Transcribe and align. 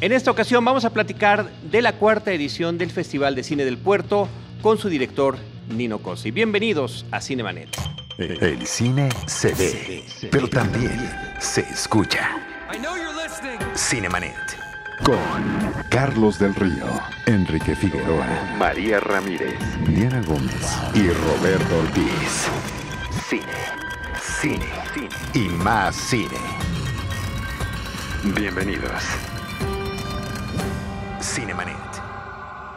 En 0.00 0.12
esta 0.12 0.30
ocasión 0.30 0.64
vamos 0.64 0.84
a 0.84 0.90
platicar 0.90 1.48
de 1.70 1.80
la 1.80 1.92
cuarta 1.92 2.32
edición 2.32 2.78
del 2.78 2.90
Festival 2.90 3.34
de 3.34 3.42
Cine 3.42 3.64
del 3.64 3.78
Puerto 3.78 4.28
con 4.60 4.76
su 4.76 4.88
director 4.88 5.38
Nino 5.68 5.98
Cosi. 5.98 6.30
Bienvenidos 6.30 7.06
a 7.10 7.20
Cinemanet. 7.20 7.68
El 8.18 8.66
cine 8.66 9.08
se 9.26 9.54
ve, 9.54 10.04
pero 10.30 10.48
también 10.48 11.10
se 11.38 11.62
escucha. 11.62 12.30
Cinemanet. 13.74 14.34
Con 15.04 15.18
Carlos 15.90 16.38
del 16.38 16.54
Río, 16.54 16.86
Enrique 17.26 17.74
Figueroa, 17.74 18.26
María 18.58 19.00
Ramírez, 19.00 19.58
Diana 19.88 20.22
Gómez 20.22 20.78
y 20.94 21.08
Roberto 21.08 21.78
Ortiz. 21.78 22.46
Cine, 23.28 23.42
cine, 24.40 24.66
cine 24.94 25.08
y 25.34 25.48
más 25.48 25.96
cine. 25.96 26.38
Bienvenidos. 28.36 29.02
Cinemanet. 31.24 31.74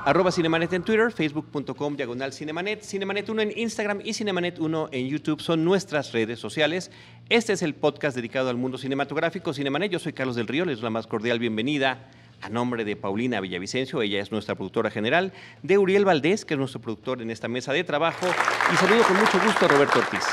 Arroba 0.05 0.31
Cinemanet 0.31 0.71
en 0.71 0.81
Twitter, 0.81 1.11
facebook.com 1.11 1.97
diagonal 1.97 2.31
Cinemanet, 2.31 2.81
Cinemanet 2.81 3.27
1 3.27 3.41
en 3.41 3.51
Instagram 3.57 3.99
y 4.05 4.13
Cinemanet 4.13 4.57
1 4.57 4.87
en 4.93 5.09
YouTube 5.09 5.41
son 5.41 5.65
nuestras 5.65 6.13
redes 6.13 6.39
sociales. 6.39 6.89
Este 7.27 7.51
es 7.51 7.61
el 7.61 7.75
podcast 7.75 8.15
dedicado 8.15 8.49
al 8.49 8.55
mundo 8.55 8.77
cinematográfico 8.77 9.53
Cinemanet. 9.53 9.91
Yo 9.91 9.99
soy 9.99 10.13
Carlos 10.13 10.37
del 10.37 10.47
Río, 10.47 10.63
les 10.63 10.77
doy 10.77 10.85
la 10.85 10.91
más 10.91 11.07
cordial 11.07 11.39
bienvenida 11.39 12.09
a 12.41 12.47
nombre 12.47 12.85
de 12.85 12.95
Paulina 12.95 13.41
Villavicencio, 13.41 14.01
ella 14.01 14.21
es 14.21 14.31
nuestra 14.31 14.55
productora 14.55 14.91
general, 14.91 15.33
de 15.61 15.77
Uriel 15.77 16.05
Valdés, 16.05 16.45
que 16.45 16.53
es 16.53 16.57
nuestro 16.57 16.79
productor 16.79 17.21
en 17.21 17.31
esta 17.31 17.49
mesa 17.49 17.73
de 17.73 17.83
trabajo, 17.83 18.27
y 18.71 18.77
saludo 18.77 19.03
con 19.03 19.17
mucho 19.17 19.39
gusto 19.43 19.65
a 19.65 19.67
Roberto 19.67 19.99
Ortiz. 19.99 20.23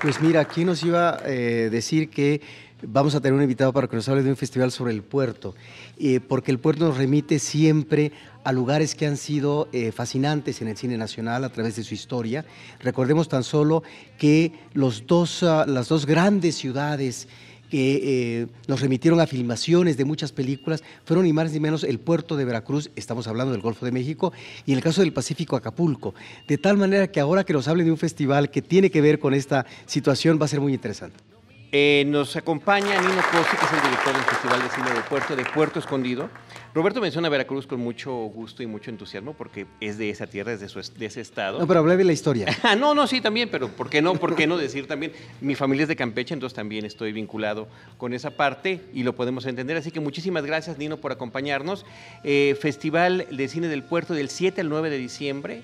Pues 0.00 0.20
mira, 0.20 0.44
¿quién 0.44 0.68
nos 0.68 0.84
iba 0.84 1.16
a 1.16 1.22
eh, 1.26 1.70
decir 1.72 2.08
que 2.08 2.40
vamos 2.82 3.16
a 3.16 3.20
tener 3.20 3.34
un 3.34 3.42
invitado 3.42 3.72
para 3.72 3.88
que 3.88 3.96
nos 3.96 4.08
hable 4.08 4.22
de 4.22 4.30
un 4.30 4.36
festival 4.36 4.70
sobre 4.70 4.92
el 4.92 5.02
puerto? 5.02 5.56
Eh, 5.98 6.20
porque 6.20 6.52
el 6.52 6.60
puerto 6.60 6.84
nos 6.84 6.96
remite 6.96 7.40
siempre 7.40 8.12
a 8.44 8.52
lugares 8.52 8.94
que 8.94 9.08
han 9.08 9.16
sido 9.16 9.68
eh, 9.72 9.90
fascinantes 9.90 10.62
en 10.62 10.68
el 10.68 10.76
cine 10.76 10.96
nacional 10.96 11.42
a 11.42 11.48
través 11.48 11.74
de 11.74 11.82
su 11.82 11.94
historia. 11.94 12.44
Recordemos 12.78 13.28
tan 13.28 13.42
solo 13.42 13.82
que 14.18 14.52
los 14.72 15.04
dos, 15.04 15.42
ah, 15.42 15.64
las 15.66 15.88
dos 15.88 16.06
grandes 16.06 16.54
ciudades 16.54 17.26
que 17.70 18.40
eh, 18.42 18.46
nos 18.66 18.80
remitieron 18.80 19.20
a 19.20 19.26
filmaciones 19.26 19.96
de 19.96 20.04
muchas 20.04 20.32
películas, 20.32 20.82
fueron 21.04 21.24
ni 21.24 21.32
más 21.32 21.52
ni 21.52 21.60
menos 21.60 21.84
el 21.84 21.98
puerto 21.98 22.36
de 22.36 22.44
Veracruz, 22.44 22.90
estamos 22.96 23.28
hablando 23.28 23.52
del 23.52 23.60
Golfo 23.60 23.84
de 23.84 23.92
México, 23.92 24.32
y 24.66 24.72
en 24.72 24.78
el 24.78 24.84
caso 24.84 25.00
del 25.02 25.12
Pacífico, 25.12 25.56
Acapulco. 25.56 26.14
De 26.46 26.58
tal 26.58 26.76
manera 26.76 27.08
que 27.08 27.20
ahora 27.20 27.44
que 27.44 27.52
nos 27.52 27.68
hablen 27.68 27.86
de 27.86 27.92
un 27.92 27.98
festival 27.98 28.50
que 28.50 28.62
tiene 28.62 28.90
que 28.90 29.00
ver 29.00 29.18
con 29.18 29.34
esta 29.34 29.66
situación 29.86 30.38
va 30.40 30.46
a 30.46 30.48
ser 30.48 30.60
muy 30.60 30.72
interesante. 30.72 31.27
Eh, 31.70 32.04
nos 32.06 32.34
acompaña 32.34 32.98
Nino 32.98 33.22
Cosi, 33.30 33.56
que 33.58 33.66
es 33.66 33.72
el 33.74 33.82
director 33.82 34.14
del 34.14 34.22
Festival 34.22 34.62
de 34.62 34.68
Cine 34.70 34.90
de 34.90 35.02
Puerto, 35.02 35.36
de 35.36 35.44
Puerto 35.44 35.78
Escondido. 35.78 36.30
Roberto 36.72 37.00
menciona 37.02 37.28
Veracruz 37.28 37.66
con 37.66 37.78
mucho 37.80 38.14
gusto 38.14 38.62
y 38.62 38.66
mucho 38.66 38.90
entusiasmo 38.90 39.34
porque 39.34 39.66
es 39.78 39.98
de 39.98 40.08
esa 40.08 40.26
tierra, 40.26 40.52
es 40.54 40.60
de, 40.60 40.68
su, 40.70 40.80
de 40.80 41.06
ese 41.06 41.20
estado. 41.20 41.58
No, 41.58 41.66
pero 41.66 41.80
hablé 41.80 41.98
de 41.98 42.04
la 42.04 42.12
historia. 42.12 42.46
Ah, 42.62 42.76
no, 42.76 42.94
no, 42.94 43.06
sí, 43.06 43.20
también, 43.20 43.48
pero 43.50 43.68
¿por 43.68 43.88
qué 43.88 44.02
no? 44.02 44.14
¿Por 44.14 44.34
qué 44.34 44.46
no 44.46 44.58
decir 44.58 44.86
también? 44.86 45.12
Mi 45.40 45.54
familia 45.54 45.84
es 45.84 45.88
de 45.88 45.96
Campeche, 45.96 46.34
entonces 46.34 46.54
también 46.54 46.84
estoy 46.84 47.12
vinculado 47.12 47.66
con 47.96 48.12
esa 48.12 48.30
parte 48.30 48.80
y 48.92 49.04
lo 49.04 49.14
podemos 49.14 49.46
entender. 49.46 49.76
Así 49.76 49.90
que 49.90 50.00
muchísimas 50.00 50.44
gracias, 50.44 50.76
Nino, 50.76 50.98
por 50.98 51.12
acompañarnos. 51.12 51.86
Eh, 52.24 52.56
Festival 52.60 53.26
de 53.30 53.48
Cine 53.48 53.68
del 53.68 53.82
Puerto 53.82 54.12
del 54.12 54.28
7 54.28 54.60
al 54.60 54.68
9 54.68 54.90
de 54.90 54.98
diciembre 54.98 55.62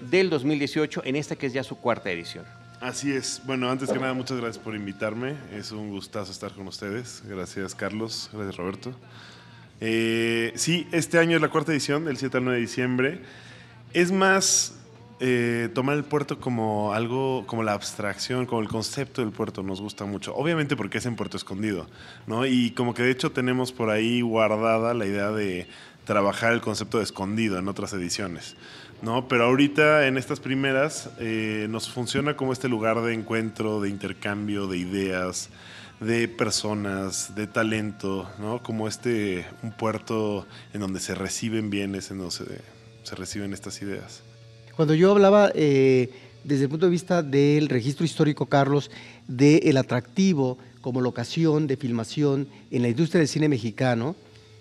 del 0.00 0.30
2018, 0.30 1.02
en 1.04 1.16
esta 1.16 1.36
que 1.36 1.46
es 1.46 1.52
ya 1.52 1.62
su 1.62 1.76
cuarta 1.76 2.10
edición. 2.10 2.44
Así 2.80 3.12
es. 3.12 3.42
Bueno, 3.44 3.70
antes 3.70 3.90
que 3.90 3.98
nada, 3.98 4.14
muchas 4.14 4.38
gracias 4.38 4.64
por 4.64 4.74
invitarme. 4.74 5.34
Es 5.52 5.70
un 5.70 5.90
gustazo 5.90 6.32
estar 6.32 6.52
con 6.52 6.66
ustedes. 6.66 7.22
Gracias, 7.26 7.74
Carlos. 7.74 8.30
Gracias, 8.32 8.56
Roberto. 8.56 8.94
Eh, 9.82 10.52
sí, 10.56 10.88
este 10.90 11.18
año 11.18 11.36
es 11.36 11.42
la 11.42 11.50
cuarta 11.50 11.72
edición, 11.72 12.06
del 12.06 12.16
7 12.16 12.38
al 12.38 12.44
9 12.44 12.56
de 12.56 12.62
diciembre. 12.62 13.22
Es 13.92 14.12
más 14.12 14.78
eh, 15.20 15.68
tomar 15.74 15.98
el 15.98 16.04
puerto 16.04 16.40
como 16.40 16.94
algo, 16.94 17.44
como 17.46 17.62
la 17.62 17.74
abstracción, 17.74 18.46
como 18.46 18.62
el 18.62 18.68
concepto 18.68 19.20
del 19.20 19.30
puerto 19.30 19.62
nos 19.62 19.82
gusta 19.82 20.06
mucho. 20.06 20.34
Obviamente 20.34 20.74
porque 20.74 20.96
es 20.98 21.04
en 21.04 21.16
Puerto 21.16 21.36
Escondido, 21.36 21.86
¿no? 22.26 22.46
Y 22.46 22.70
como 22.70 22.94
que 22.94 23.02
de 23.02 23.10
hecho 23.10 23.30
tenemos 23.30 23.72
por 23.72 23.90
ahí 23.90 24.22
guardada 24.22 24.94
la 24.94 25.04
idea 25.04 25.30
de 25.30 25.68
trabajar 26.06 26.54
el 26.54 26.62
concepto 26.62 26.96
de 26.96 27.04
escondido 27.04 27.58
en 27.58 27.68
otras 27.68 27.92
ediciones. 27.92 28.56
¿No? 29.02 29.28
Pero 29.28 29.44
ahorita 29.44 30.06
en 30.06 30.16
estas 30.16 30.40
primeras 30.40 31.10
eh, 31.18 31.66
nos 31.70 31.88
funciona 31.88 32.36
como 32.36 32.52
este 32.52 32.68
lugar 32.68 33.00
de 33.02 33.14
encuentro, 33.14 33.80
de 33.80 33.88
intercambio 33.88 34.66
de 34.66 34.78
ideas, 34.78 35.50
de 36.00 36.28
personas, 36.28 37.34
de 37.34 37.46
talento, 37.46 38.28
¿no? 38.38 38.62
Como 38.62 38.88
este, 38.88 39.46
un 39.62 39.72
puerto 39.72 40.46
en 40.72 40.80
donde 40.80 41.00
se 41.00 41.14
reciben 41.14 41.70
bienes, 41.70 42.10
en 42.10 42.18
donde 42.18 42.34
se, 43.04 43.14
reciben 43.16 43.52
estas 43.52 43.82
ideas. 43.82 44.22
Cuando 44.76 44.94
yo 44.94 45.10
hablaba 45.10 45.50
eh, 45.54 46.10
desde 46.44 46.64
el 46.64 46.70
punto 46.70 46.86
de 46.86 46.92
vista 46.92 47.22
del 47.22 47.68
registro 47.68 48.04
histórico, 48.04 48.46
Carlos, 48.46 48.90
del 49.26 49.76
atractivo 49.76 50.58
como 50.80 51.00
locación 51.00 51.66
de 51.66 51.76
filmación 51.76 52.48
en 52.70 52.82
la 52.82 52.88
industria 52.88 53.18
del 53.18 53.28
cine 53.28 53.48
mexicano, 53.48 54.16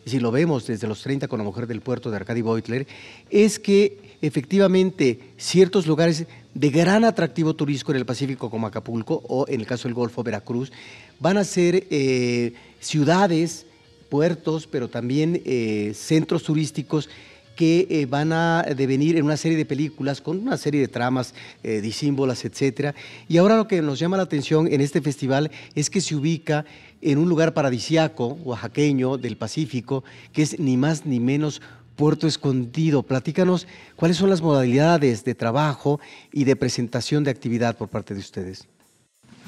y 0.06 0.10
si 0.10 0.20
lo 0.20 0.32
vemos 0.32 0.66
desde 0.68 0.88
los 0.88 1.02
30 1.02 1.28
con 1.28 1.40
la 1.40 1.46
mujer 1.46 1.68
del 1.68 1.82
puerto 1.82 2.10
de 2.10 2.18
Arcadi 2.18 2.42
Beutler, 2.42 2.88
es 3.30 3.60
que 3.60 4.09
efectivamente 4.22 5.19
ciertos 5.38 5.88
lugares 5.88 6.25
de 6.53 6.69
gran 6.69 7.06
atractivo 7.06 7.53
turístico 7.53 7.91
en 7.91 7.97
el 7.97 8.06
Pacífico 8.06 8.50
como 8.50 8.68
Acapulco 8.68 9.24
o 9.28 9.47
en 9.47 9.62
el 9.62 9.68
caso 9.68 9.88
del 9.88 9.94
Golfo 9.94 10.24
Veracruz 10.24 10.72
van 11.19 11.38
a 11.38 11.44
ser 11.44 11.88
eh, 11.90 12.53
ciudades, 12.79 13.66
puertos, 14.09 14.68
pero 14.68 14.88
también 14.90 15.41
eh, 15.46 15.94
centros 15.96 16.44
turísticos 16.44 17.09
que 17.56 17.88
eh, 17.90 18.06
van 18.06 18.31
a 18.31 18.63
devenir 18.75 19.18
en 19.18 19.25
una 19.25 19.38
serie 19.38 19.58
de 19.58 19.66
películas 19.66 20.22
con 20.22 20.40
una 20.40 20.58
serie 20.58 20.79
de 20.79 20.88
tramas 20.88 21.34
disímbolas, 21.62 22.46
etcétera. 22.46 22.96
Y 23.28 23.38
ahora 23.38 23.58
lo 23.58 23.68
que 23.68 23.81
nos 23.81 24.00
llama 24.00 24.16
la 24.16 24.24
atención 24.24 24.68
en 24.72 24.79
este 24.79 25.02
festival 25.02 25.52
es 25.75 25.90
que 25.90 26.00
se 26.00 26.16
ubica 26.16 26.66
en 27.02 27.18
un 27.18 27.28
lugar 27.28 27.53
paradisiaco, 27.53 28.28
oaxaqueño, 28.44 29.18
del 29.18 29.35
Pacífico, 29.35 30.06
que 30.31 30.41
es 30.41 30.58
ni 30.58 30.78
más 30.78 31.06
ni 31.06 31.19
menos 31.19 31.62
Puerto 32.00 32.28
Escondido. 32.28 33.04
Platícanos 33.04 33.68
cuáles 33.98 34.16
son 34.16 34.30
las 34.30 34.42
modalidades 34.42 35.26
de 35.26 35.36
trabajo 35.36 36.00
y 36.32 36.46
de 36.46 36.56
presentación 36.56 37.26
de 37.26 37.32
actividad 37.32 37.78
por 37.78 37.90
parte 37.90 38.14
de 38.14 38.22
ustedes. 38.22 38.70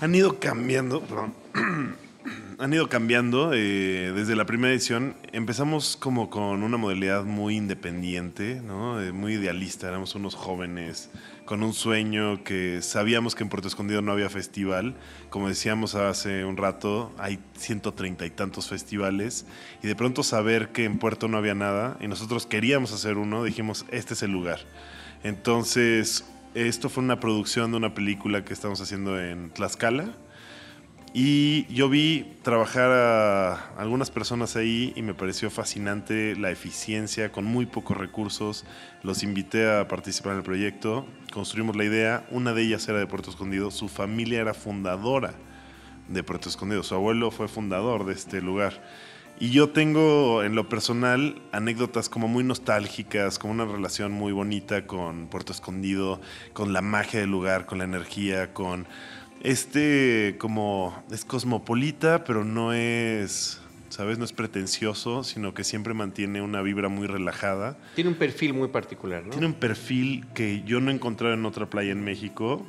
Han 0.01 0.13
ido 0.13 0.37
cambiando, 0.37 0.99
perdón, 0.99 1.33
han 2.61 2.73
ido 2.73 2.89
cambiando 2.89 3.53
eh, 3.53 4.11
desde 4.15 4.35
la 4.35 4.45
primera 4.45 4.71
edición. 4.71 5.15
Empezamos 5.31 5.97
como 5.97 6.29
con 6.29 6.61
una 6.61 6.77
modalidad 6.77 7.23
muy 7.23 7.55
independiente, 7.57 8.61
¿no? 8.61 9.01
Eh, 9.01 9.11
muy 9.11 9.33
idealista. 9.33 9.87
Éramos 9.87 10.13
unos 10.13 10.35
jóvenes 10.35 11.09
con 11.45 11.63
un 11.63 11.73
sueño 11.73 12.43
que 12.43 12.81
sabíamos 12.83 13.33
que 13.33 13.43
en 13.43 13.49
Puerto 13.49 13.67
Escondido 13.67 14.01
no 14.01 14.11
había 14.11 14.29
festival. 14.29 14.95
Como 15.29 15.47
decíamos 15.47 15.95
hace 15.95 16.45
un 16.45 16.55
rato, 16.55 17.11
hay 17.17 17.39
130 17.57 18.25
y 18.25 18.29
tantos 18.29 18.69
festivales. 18.69 19.47
Y 19.81 19.87
de 19.87 19.95
pronto 19.95 20.21
saber 20.21 20.69
que 20.69 20.85
en 20.85 20.99
Puerto 20.99 21.27
no 21.27 21.37
había 21.37 21.55
nada 21.55 21.97
y 21.99 22.07
nosotros 22.07 22.45
queríamos 22.45 22.93
hacer 22.93 23.17
uno, 23.17 23.43
dijimos, 23.43 23.85
este 23.89 24.13
es 24.13 24.21
el 24.21 24.31
lugar. 24.31 24.59
Entonces, 25.23 26.25
esto 26.53 26.89
fue 26.89 27.03
una 27.03 27.19
producción 27.19 27.71
de 27.71 27.77
una 27.77 27.93
película 27.93 28.45
que 28.45 28.53
estamos 28.53 28.81
haciendo 28.81 29.19
en 29.19 29.49
Tlaxcala 29.49 30.13
y 31.13 31.65
yo 31.73 31.89
vi 31.89 32.37
trabajar 32.41 32.89
a 32.89 33.73
algunas 33.77 34.09
personas 34.09 34.55
ahí 34.55 34.93
y 34.95 35.01
me 35.01 35.13
pareció 35.13 35.49
fascinante 35.49 36.37
la 36.37 36.51
eficiencia 36.51 37.33
con 37.33 37.43
muy 37.43 37.65
pocos 37.65 37.97
recursos. 37.97 38.65
Los 39.03 39.21
invité 39.21 39.69
a 39.69 39.89
participar 39.89 40.33
en 40.33 40.37
el 40.37 40.43
proyecto, 40.43 41.05
construimos 41.33 41.75
la 41.75 41.83
idea, 41.83 42.25
una 42.31 42.53
de 42.53 42.61
ellas 42.61 42.87
era 42.87 42.99
de 42.99 43.07
Puerto 43.07 43.29
Escondido, 43.29 43.71
su 43.71 43.89
familia 43.89 44.39
era 44.39 44.53
fundadora 44.53 45.33
de 46.07 46.23
Puerto 46.23 46.47
Escondido, 46.47 46.81
su 46.81 46.95
abuelo 46.95 47.29
fue 47.29 47.49
fundador 47.49 48.05
de 48.05 48.13
este 48.13 48.41
lugar. 48.41 48.81
Y 49.39 49.49
yo 49.49 49.69
tengo 49.69 50.43
en 50.43 50.53
lo 50.53 50.69
personal 50.69 51.41
anécdotas 51.51 52.09
como 52.09 52.27
muy 52.27 52.43
nostálgicas, 52.43 53.39
como 53.39 53.53
una 53.53 53.65
relación 53.65 54.11
muy 54.11 54.31
bonita 54.31 54.85
con 54.85 55.27
Puerto 55.27 55.51
Escondido, 55.51 56.21
con 56.53 56.73
la 56.73 56.81
magia 56.81 57.21
del 57.21 57.31
lugar, 57.31 57.65
con 57.65 57.79
la 57.79 57.85
energía, 57.85 58.53
con 58.53 58.85
este 59.43 60.35
como 60.37 61.03
es 61.11 61.25
cosmopolita, 61.25 62.23
pero 62.23 62.45
no 62.45 62.73
es, 62.73 63.61
¿sabes? 63.89 64.17
No 64.17 64.25
es 64.25 64.33
pretencioso, 64.33 65.23
sino 65.23 65.53
que 65.53 65.63
siempre 65.63 65.93
mantiene 65.93 66.41
una 66.41 66.61
vibra 66.61 66.89
muy 66.89 67.07
relajada. 67.07 67.77
Tiene 67.95 68.09
un 68.09 68.15
perfil 68.15 68.53
muy 68.53 68.69
particular, 68.69 69.23
¿no? 69.23 69.31
Tiene 69.31 69.47
un 69.47 69.53
perfil 69.53 70.25
que 70.33 70.63
yo 70.65 70.79
no 70.79 70.91
he 70.91 70.93
encontrado 70.93 71.33
en 71.33 71.45
otra 71.45 71.69
playa 71.69 71.91
en 71.91 72.03
México. 72.03 72.65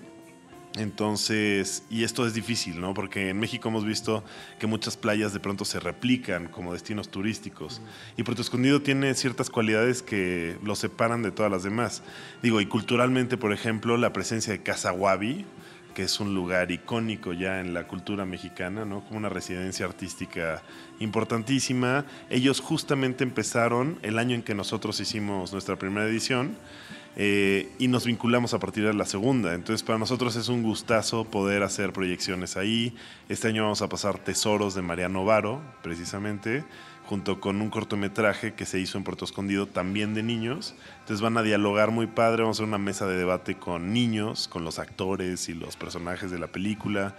Entonces, 0.76 1.84
y 1.90 2.02
esto 2.02 2.26
es 2.26 2.32
difícil, 2.32 2.80
¿no? 2.80 2.94
Porque 2.94 3.28
en 3.28 3.38
México 3.38 3.68
hemos 3.68 3.84
visto 3.84 4.24
que 4.58 4.66
muchas 4.66 4.96
playas 4.96 5.34
de 5.34 5.40
pronto 5.40 5.66
se 5.66 5.78
replican 5.80 6.48
como 6.48 6.72
destinos 6.72 7.10
turísticos. 7.10 7.82
Y 8.16 8.22
Puerto 8.22 8.40
Escondido 8.40 8.80
tiene 8.80 9.12
ciertas 9.14 9.50
cualidades 9.50 10.02
que 10.02 10.56
lo 10.64 10.74
separan 10.74 11.22
de 11.22 11.30
todas 11.30 11.52
las 11.52 11.62
demás. 11.62 12.02
Digo, 12.42 12.58
y 12.62 12.66
culturalmente, 12.66 13.36
por 13.36 13.52
ejemplo, 13.52 13.98
la 13.98 14.14
presencia 14.14 14.50
de 14.50 14.62
Casa 14.62 14.92
Wabi, 14.92 15.44
que 15.94 16.04
es 16.04 16.20
un 16.20 16.34
lugar 16.34 16.70
icónico 16.70 17.32
ya 17.32 17.60
en 17.60 17.74
la 17.74 17.86
cultura 17.86 18.24
mexicana, 18.24 18.84
¿no? 18.84 19.04
Como 19.04 19.18
una 19.18 19.28
residencia 19.28 19.86
artística 19.86 20.62
importantísima. 21.00 22.04
Ellos 22.30 22.60
justamente 22.60 23.24
empezaron 23.24 23.98
el 24.02 24.18
año 24.18 24.34
en 24.34 24.42
que 24.42 24.54
nosotros 24.54 25.00
hicimos 25.00 25.52
nuestra 25.52 25.76
primera 25.76 26.06
edición. 26.06 26.56
Eh, 27.14 27.70
y 27.78 27.88
nos 27.88 28.06
vinculamos 28.06 28.54
a 28.54 28.58
partir 28.58 28.86
de 28.86 28.94
la 28.94 29.04
segunda. 29.04 29.54
Entonces 29.54 29.82
para 29.82 29.98
nosotros 29.98 30.34
es 30.36 30.48
un 30.48 30.62
gustazo 30.62 31.24
poder 31.24 31.62
hacer 31.62 31.92
proyecciones 31.92 32.56
ahí. 32.56 32.94
Este 33.28 33.48
año 33.48 33.64
vamos 33.64 33.82
a 33.82 33.88
pasar 33.88 34.18
Tesoros 34.18 34.74
de 34.74 34.80
Mariano 34.80 35.24
Varo, 35.24 35.60
precisamente 35.82 36.64
junto 37.06 37.40
con 37.40 37.60
un 37.60 37.70
cortometraje 37.70 38.54
que 38.54 38.64
se 38.64 38.78
hizo 38.78 38.98
en 38.98 39.04
Puerto 39.04 39.24
Escondido 39.24 39.66
también 39.66 40.14
de 40.14 40.22
niños. 40.22 40.74
Entonces 41.00 41.20
van 41.20 41.36
a 41.36 41.42
dialogar 41.42 41.90
muy 41.90 42.06
padre, 42.06 42.42
vamos 42.42 42.56
a 42.56 42.62
hacer 42.62 42.68
una 42.68 42.78
mesa 42.78 43.06
de 43.06 43.16
debate 43.16 43.56
con 43.56 43.92
niños, 43.92 44.48
con 44.48 44.64
los 44.64 44.78
actores 44.78 45.48
y 45.48 45.54
los 45.54 45.76
personajes 45.76 46.30
de 46.30 46.38
la 46.38 46.46
película. 46.46 47.14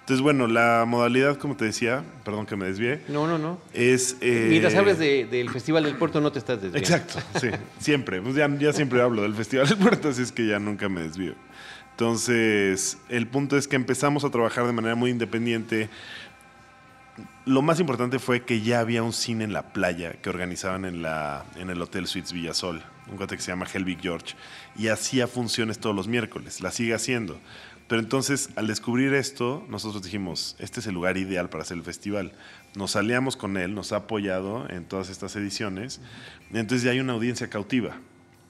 Entonces, 0.00 0.22
bueno, 0.22 0.46
la 0.46 0.84
modalidad, 0.86 1.36
como 1.36 1.56
te 1.56 1.64
decía, 1.64 2.04
perdón 2.24 2.46
que 2.46 2.54
me 2.54 2.66
desvié. 2.66 3.00
No, 3.08 3.26
no, 3.26 3.38
no. 3.38 3.58
Es. 3.72 4.16
Eh, 4.20 4.46
Mientras 4.50 4.76
hables 4.76 5.00
del 5.00 5.50
Festival 5.50 5.82
del 5.82 5.96
Puerto, 5.96 6.20
no 6.20 6.30
te 6.30 6.38
estás 6.38 6.62
desviando. 6.62 6.78
Exacto, 6.78 7.18
sí, 7.40 7.48
siempre. 7.80 8.22
Pues 8.22 8.36
ya, 8.36 8.48
ya 8.56 8.72
siempre 8.72 9.02
hablo 9.02 9.22
del 9.22 9.34
Festival 9.34 9.68
del 9.68 9.78
Puerto, 9.78 10.10
así 10.10 10.22
es 10.22 10.30
que 10.30 10.46
ya 10.46 10.60
nunca 10.60 10.88
me 10.88 11.02
desvío. 11.02 11.34
Entonces, 11.90 12.98
el 13.08 13.26
punto 13.26 13.56
es 13.56 13.66
que 13.66 13.74
empezamos 13.74 14.22
a 14.22 14.30
trabajar 14.30 14.66
de 14.66 14.72
manera 14.72 14.94
muy 14.94 15.10
independiente 15.10 15.88
lo 17.46 17.62
más 17.62 17.78
importante 17.78 18.18
fue 18.18 18.44
que 18.44 18.60
ya 18.60 18.80
había 18.80 19.04
un 19.04 19.12
cine 19.12 19.44
en 19.44 19.52
la 19.52 19.72
playa 19.72 20.14
que 20.14 20.28
organizaban 20.28 20.84
en, 20.84 21.00
la, 21.00 21.44
en 21.54 21.70
el 21.70 21.80
Hotel 21.80 22.08
Suites 22.08 22.32
Villasol, 22.32 22.82
un 23.08 23.16
cuate 23.16 23.36
que 23.36 23.42
se 23.42 23.52
llama 23.52 23.68
Helvig 23.72 24.00
George, 24.00 24.34
y 24.74 24.88
hacía 24.88 25.28
funciones 25.28 25.78
todos 25.78 25.94
los 25.94 26.08
miércoles, 26.08 26.60
la 26.60 26.72
sigue 26.72 26.92
haciendo. 26.92 27.38
Pero 27.86 28.02
entonces, 28.02 28.50
al 28.56 28.66
descubrir 28.66 29.14
esto, 29.14 29.64
nosotros 29.68 30.02
dijimos, 30.02 30.56
este 30.58 30.80
es 30.80 30.88
el 30.88 30.94
lugar 30.94 31.18
ideal 31.18 31.48
para 31.48 31.62
hacer 31.62 31.76
el 31.76 31.84
festival. 31.84 32.32
Nos 32.74 32.96
aliamos 32.96 33.36
con 33.36 33.56
él, 33.56 33.76
nos 33.76 33.92
ha 33.92 33.98
apoyado 33.98 34.68
en 34.68 34.84
todas 34.84 35.08
estas 35.08 35.36
ediciones, 35.36 36.00
entonces 36.52 36.82
ya 36.82 36.90
hay 36.90 36.98
una 36.98 37.12
audiencia 37.12 37.48
cautiva. 37.48 37.96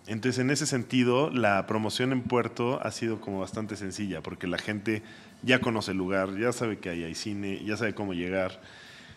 Entonces, 0.06 0.38
en 0.38 0.48
ese 0.48 0.64
sentido, 0.64 1.28
la 1.30 1.66
promoción 1.66 2.12
en 2.12 2.22
Puerto 2.22 2.80
ha 2.82 2.90
sido 2.92 3.20
como 3.20 3.40
bastante 3.40 3.76
sencilla, 3.76 4.22
porque 4.22 4.46
la 4.46 4.56
gente 4.56 5.02
ya 5.42 5.60
conoce 5.60 5.90
el 5.90 5.98
lugar, 5.98 6.34
ya 6.38 6.52
sabe 6.52 6.78
que 6.78 6.88
ahí 6.88 7.04
hay 7.04 7.14
cine, 7.14 7.62
ya 7.62 7.76
sabe 7.76 7.94
cómo 7.94 8.14
llegar. 8.14 8.58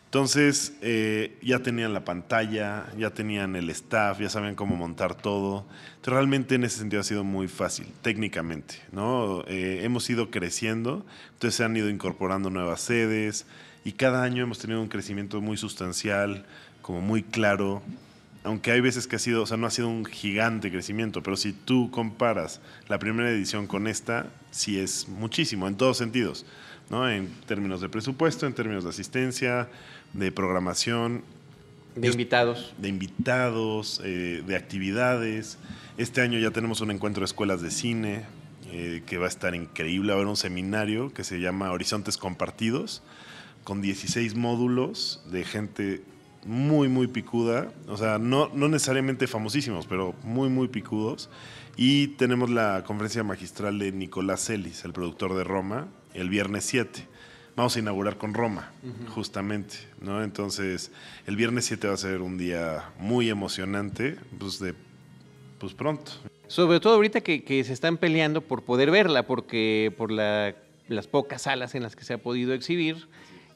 Entonces 0.10 0.74
eh, 0.82 1.38
ya 1.44 1.60
tenían 1.60 1.94
la 1.94 2.04
pantalla, 2.04 2.88
ya 2.98 3.12
tenían 3.12 3.56
el 3.56 3.70
staff, 3.70 4.20
ya 4.20 4.28
sabían 4.28 4.56
cómo 4.56 4.76
montar 4.76 5.14
todo. 5.14 5.68
Entonces, 5.98 6.14
realmente 6.14 6.56
en 6.56 6.64
ese 6.64 6.80
sentido 6.80 7.02
ha 7.02 7.04
sido 7.04 7.24
muy 7.24 7.48
fácil, 7.48 7.86
técnicamente. 8.02 8.74
¿no? 8.92 9.44
Eh, 9.46 9.82
hemos 9.84 10.10
ido 10.10 10.32
creciendo, 10.32 11.06
entonces 11.34 11.54
se 11.54 11.64
han 11.64 11.78
ido 11.78 11.92
incorporando 11.92 12.50
nuevas 12.50 12.82
sedes 12.82 13.46
y 13.86 13.92
cada 13.92 14.24
año 14.24 14.42
hemos 14.42 14.58
tenido 14.58 14.82
un 14.82 14.88
crecimiento 14.88 15.42
muy 15.42 15.58
sustancial, 15.58 16.44
como 16.82 17.02
muy 17.02 17.22
claro. 17.22 17.84
Aunque 18.50 18.72
hay 18.72 18.82
veces 18.82 19.06
que 19.06 19.16
ha 19.16 19.20
sido, 19.20 19.44
o 19.44 19.46
sea, 19.46 19.58
no 19.58 19.68
ha 19.68 19.70
sido 19.70 19.90
un 19.90 20.06
gigante 20.06 20.72
crecimiento, 20.72 21.22
pero 21.22 21.38
si 21.38 21.54
tú 21.54 21.92
comparas 21.92 22.62
la 22.88 22.98
primera 22.98 23.30
edición 23.30 23.68
con 23.68 23.86
esta, 23.86 24.26
sí 24.50 24.80
es 24.80 25.08
muchísimo, 25.08 25.68
en 25.68 25.76
todos 25.76 25.98
sentidos. 25.98 26.48
¿no? 26.90 27.08
En 27.08 27.30
términos 27.46 27.80
de 27.80 27.90
presupuesto, 27.90 28.48
en 28.48 28.54
términos 28.54 28.86
de 28.86 28.90
asistencia, 28.90 29.70
de 30.14 30.32
programación. 30.32 31.24
De 31.96 32.08
invitados. 32.08 32.74
De 32.80 32.88
invitados, 32.88 34.02
eh, 34.04 34.44
de 34.44 34.56
actividades. 34.56 35.60
Este 36.00 36.22
año 36.22 36.40
ya 36.40 36.50
tenemos 36.50 36.82
un 36.82 36.90
encuentro 36.90 37.22
de 37.22 37.26
escuelas 37.26 37.62
de 37.62 37.70
cine 37.70 38.24
eh, 38.72 39.04
que 39.06 39.20
va 39.20 39.26
a 39.26 39.30
estar 39.30 39.54
increíble. 39.54 40.08
Va 40.08 40.14
a 40.14 40.18
haber 40.18 40.28
un 40.28 40.38
seminario 40.38 41.14
que 41.14 41.24
se 41.24 41.40
llama 41.40 41.72
Horizontes 41.72 42.18
Compartidos, 42.18 43.04
con 43.64 43.84
16 43.84 44.34
módulos 44.34 45.22
de 45.30 45.46
gente 45.46 46.02
muy, 46.50 46.88
muy 46.88 47.08
picuda. 47.08 47.72
O 47.88 47.96
sea, 47.96 48.18
no, 48.18 48.50
no 48.54 48.68
necesariamente 48.68 49.28
famosísimos, 49.28 49.86
pero 49.86 50.16
muy, 50.24 50.50
muy 50.50 50.68
picudos. 50.68 51.30
Y 51.78 52.08
tenemos 52.08 52.50
la 52.50 52.84
conferencia 52.86 53.24
magistral 53.24 53.78
de 53.78 53.92
Nicolás 53.92 54.46
Celis, 54.46 54.84
el 54.84 54.92
productor 54.92 55.36
de 55.36 55.44
Roma, 55.44 55.88
el 56.14 56.30
viernes 56.30 56.66
7 56.66 57.08
vamos 57.56 57.76
a 57.76 57.80
inaugurar 57.80 58.18
con 58.18 58.34
Roma, 58.34 58.72
justamente, 59.10 59.76
¿no? 60.00 60.24
Entonces, 60.24 60.94
el 61.28 61.36
viernes 61.36 61.66
7 61.66 61.90
va 61.90 61.94
a 61.94 61.98
ser 61.98 62.22
un 62.22 62.38
día 62.38 62.86
muy 63.00 63.30
emocionante, 63.30 64.16
pues 64.38 64.60
de 64.60 64.74
pues 65.60 65.74
pronto. 65.74 66.14
Sobre 66.48 66.80
todo 66.80 66.94
ahorita 66.94 67.20
que, 67.20 67.64
se 67.66 67.74
están 67.74 67.98
peleando 67.98 68.40
por 68.40 68.64
poder 68.64 68.92
verla, 68.92 69.28
porque 69.28 69.94
por 69.98 70.10
las 70.10 71.08
pocas 71.12 71.42
salas 71.42 71.76
en 71.76 71.84
las 71.84 71.98
que 71.98 72.06
se 72.06 72.14
ha 72.14 72.18
podido 72.18 72.54
exhibir, 72.54 73.10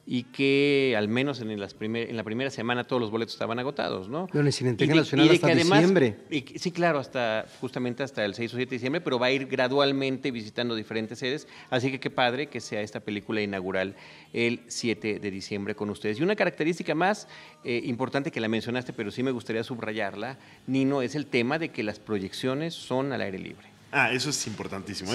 y 0.05 0.23
que 0.23 0.95
al 0.97 1.07
menos 1.07 1.39
en, 1.39 1.57
las 1.59 1.75
en 1.79 2.17
la 2.17 2.23
primera 2.23 2.49
semana 2.49 2.83
todos 2.83 3.01
los 3.01 3.09
boletos 3.09 3.35
estaban 3.35 3.57
agotados, 3.59 4.09
¿no? 4.09 4.27
Bueno, 4.33 4.51
sin 4.51 4.67
Cineteca 4.67 4.95
Nacional 4.95 5.29
hasta 5.29 5.55
diciembre. 5.55 6.17
sí, 6.55 6.71
claro, 6.71 6.99
hasta 6.99 7.45
justamente 7.61 8.03
hasta 8.03 8.25
el 8.25 8.35
6 8.35 8.53
o 8.53 8.57
7 8.57 8.69
de 8.69 8.75
diciembre, 8.75 9.01
pero 9.01 9.17
va 9.17 9.27
a 9.27 9.31
ir 9.31 9.47
gradualmente 9.47 10.31
visitando 10.31 10.75
diferentes 10.75 11.19
sedes, 11.19 11.47
así 11.69 11.89
que 11.89 11.99
qué 12.01 12.09
padre 12.09 12.47
que 12.47 12.59
sea 12.59 12.81
esta 12.81 12.99
película 12.99 13.41
inaugural 13.41 13.95
el 14.33 14.61
7 14.67 15.19
de 15.19 15.31
diciembre 15.31 15.73
con 15.73 15.89
ustedes. 15.89 16.19
Y 16.19 16.23
una 16.23 16.35
característica 16.35 16.93
más 16.95 17.29
eh, 17.63 17.81
importante 17.85 18.29
que 18.29 18.41
la 18.41 18.49
mencionaste, 18.49 18.91
pero 18.91 19.09
sí 19.09 19.23
me 19.23 19.31
gustaría 19.31 19.63
subrayarla, 19.63 20.37
Nino, 20.67 21.01
es 21.01 21.15
el 21.15 21.27
tema 21.27 21.59
de 21.59 21.69
que 21.69 21.81
las 21.81 21.99
proyecciones 21.99 22.73
son 22.73 23.13
al 23.13 23.21
aire 23.21 23.39
libre. 23.39 23.67
Ah, 23.93 24.11
eso 24.11 24.31
es 24.31 24.47
importantísimo. 24.47 25.11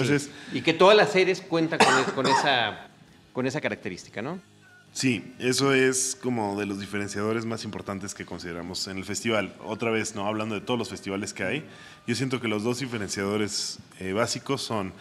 Y 0.53 0.61
que 0.61 0.73
todas 0.73 0.95
las 0.95 1.11
sedes 1.11 1.41
cuentan 1.41 1.79
con, 2.15 2.25
esa, 2.25 2.87
con 3.33 3.45
esa 3.45 3.59
característica, 3.59 4.21
¿no? 4.21 4.39
Sí, 4.91 5.35
eso 5.39 5.73
es 5.73 6.17
como 6.19 6.59
de 6.59 6.65
los 6.65 6.79
diferenciadores 6.79 7.45
más 7.45 7.63
importantes 7.63 8.15
que 8.15 8.25
consideramos 8.25 8.87
en 8.87 8.97
el 8.97 9.05
festival. 9.05 9.55
Otra 9.63 9.91
vez, 9.91 10.15
no 10.15 10.25
hablando 10.25 10.55
de 10.55 10.61
todos 10.61 10.79
los 10.79 10.89
festivales 10.89 11.33
que 11.33 11.43
hay, 11.43 11.65
yo 12.07 12.15
siento 12.15 12.41
que 12.41 12.47
los 12.47 12.63
dos 12.63 12.79
diferenciadores 12.79 13.79
eh, 13.99 14.13
básicos 14.13 14.61
son 14.61 14.93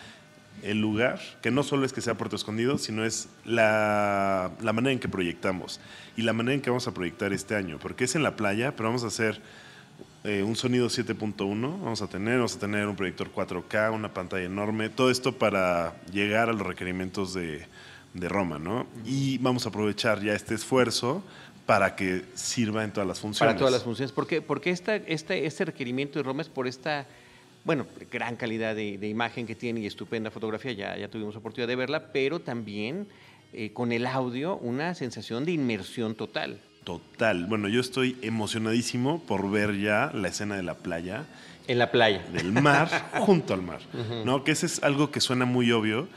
el 0.63 0.81
lugar, 0.81 1.21
que 1.41 1.51
no 1.51 1.63
solo 1.63 1.87
es 1.87 1.93
que 1.93 2.01
sea 2.01 2.15
Puerto 2.15 2.37
Escondido, 2.37 2.79
sino 2.79 3.05
es 3.05 3.29
la, 3.45 4.51
manera 4.61 4.93
en 4.93 4.99
que 4.99 5.09
proyectamos 5.09 5.81
y 6.17 6.23
la 6.23 6.33
manera 6.33 6.55
en 6.55 6.61
que 6.61 6.71
vamos 6.71 6.89
a 6.89 6.95
proyectar 6.95 7.33
este 7.33 7.55
año, 7.55 7.79
porque 7.79 8.05
es 8.05 8.15
en 8.15 8.23
la 8.23 8.37
playa, 8.37 8.75
pero 8.77 8.89
vamos 8.89 9.05
a 9.05 9.09
hacer 9.09 9.41
eh, 10.25 10.43
un 10.43 10.57
sonido 10.57 10.89
7.1, 10.89 11.61
vamos 11.61 12.03
a 12.03 12.09
tener, 12.09 12.37
vamos 12.37 12.57
a 12.57 12.59
tener 12.59 12.89
un 12.89 12.97
proyector 12.97 13.33
4K, 13.33 13.93
una 13.95 14.13
pantalla 14.13 14.45
enorme, 14.45 14.89
todo 14.89 15.11
esto 15.11 15.39
para 15.39 15.95
llegar 16.13 16.49
a 16.49 16.53
los 16.53 16.67
requerimientos 16.67 17.35
de 17.35 17.67
de 18.19 18.29
Roma, 18.29 18.59
¿no? 18.59 18.87
Y 19.05 19.39
vamos 19.39 19.67
a 19.67 19.69
aprovechar 19.69 20.23
ya 20.23 20.35
este 20.35 20.55
esfuerzo 20.55 21.23
para 21.67 21.95
que 21.97 22.25
sirva 22.35 22.83
en 22.83 22.93
todas 22.93 23.07
las 23.07 23.21
funciones. 23.21 23.53
Para 23.53 23.59
todas 23.59 23.73
las 23.73 23.83
funciones. 23.83 24.13
¿Por 24.13 24.27
qué? 24.27 24.41
Porque 24.41 24.71
esta, 24.71 24.97
este 24.97 25.65
requerimiento 25.65 26.19
de 26.19 26.23
Roma 26.23 26.43
es 26.43 26.49
por 26.49 26.67
esta, 26.67 27.07
bueno, 27.65 27.87
gran 28.11 28.37
calidad 28.37 28.75
de, 28.75 29.07
imagen 29.07 29.47
que 29.47 29.55
tiene 29.55 29.81
y 29.81 29.87
estupenda 29.87 30.31
fotografía, 30.31 30.73
ya, 30.73 30.97
ya 30.97 31.09
tuvimos 31.09 31.37
oportunidad 31.37 31.69
de 31.69 31.77
verla, 31.77 32.11
pero 32.13 32.41
también 32.41 33.07
eh, 33.53 33.73
con 33.73 33.93
el 33.93 34.07
audio 34.07 34.57
una 34.57 34.95
sensación 34.95 35.45
de 35.45 35.53
inmersión 35.53 36.15
total. 36.15 36.61
Total. 36.85 37.45
Bueno, 37.45 37.69
yo 37.69 37.81
estoy 37.81 38.17
emocionadísimo 38.23 39.23
por 39.27 39.51
ver 39.51 39.79
ya 39.79 40.11
la 40.15 40.29
escena 40.29 40.57
de 40.57 40.63
la 40.63 40.75
playa. 40.75 41.27
En 41.67 41.79
la 41.79 41.91
playa. 41.91 42.25
Del 42.33 42.53
mar, 42.53 42.89
junto 43.21 43.53
al 43.53 43.61
mar. 43.61 43.81
¿No? 44.25 44.43
Que 44.43 44.53
ese 44.53 44.65
es 44.65 44.83
algo 44.83 45.11
que 45.11 45.21
suena 45.21 45.45
muy 45.45 45.71
obvio, 45.71 46.09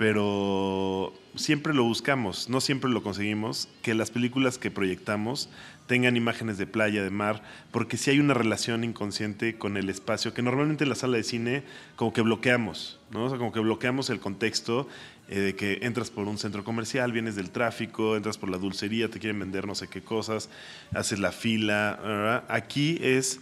pero 0.00 1.12
siempre 1.34 1.74
lo 1.74 1.84
buscamos, 1.84 2.48
no 2.48 2.62
siempre 2.62 2.90
lo 2.90 3.02
conseguimos, 3.02 3.68
que 3.82 3.92
las 3.92 4.10
películas 4.10 4.56
que 4.56 4.70
proyectamos 4.70 5.50
tengan 5.86 6.16
imágenes 6.16 6.56
de 6.56 6.66
playa, 6.66 7.02
de 7.02 7.10
mar, 7.10 7.42
porque 7.70 7.98
si 7.98 8.10
hay 8.10 8.18
una 8.18 8.32
relación 8.32 8.82
inconsciente 8.82 9.58
con 9.58 9.76
el 9.76 9.90
espacio, 9.90 10.32
que 10.32 10.40
normalmente 10.40 10.84
en 10.84 10.88
la 10.88 10.94
sala 10.94 11.18
de 11.18 11.22
cine 11.22 11.64
como 11.96 12.14
que 12.14 12.22
bloqueamos, 12.22 12.98
¿no? 13.10 13.26
O 13.26 13.28
sea, 13.28 13.36
como 13.36 13.52
que 13.52 13.60
bloqueamos 13.60 14.08
el 14.08 14.20
contexto 14.20 14.88
eh, 15.28 15.38
de 15.38 15.54
que 15.54 15.80
entras 15.82 16.10
por 16.10 16.26
un 16.28 16.38
centro 16.38 16.64
comercial, 16.64 17.12
vienes 17.12 17.36
del 17.36 17.50
tráfico, 17.50 18.16
entras 18.16 18.38
por 18.38 18.48
la 18.48 18.56
dulcería, 18.56 19.10
te 19.10 19.18
quieren 19.18 19.38
vender 19.38 19.66
no 19.66 19.74
sé 19.74 19.88
qué 19.88 20.00
cosas, 20.00 20.48
haces 20.94 21.18
la 21.18 21.30
fila. 21.30 22.42
Aquí 22.48 22.96
es 23.02 23.38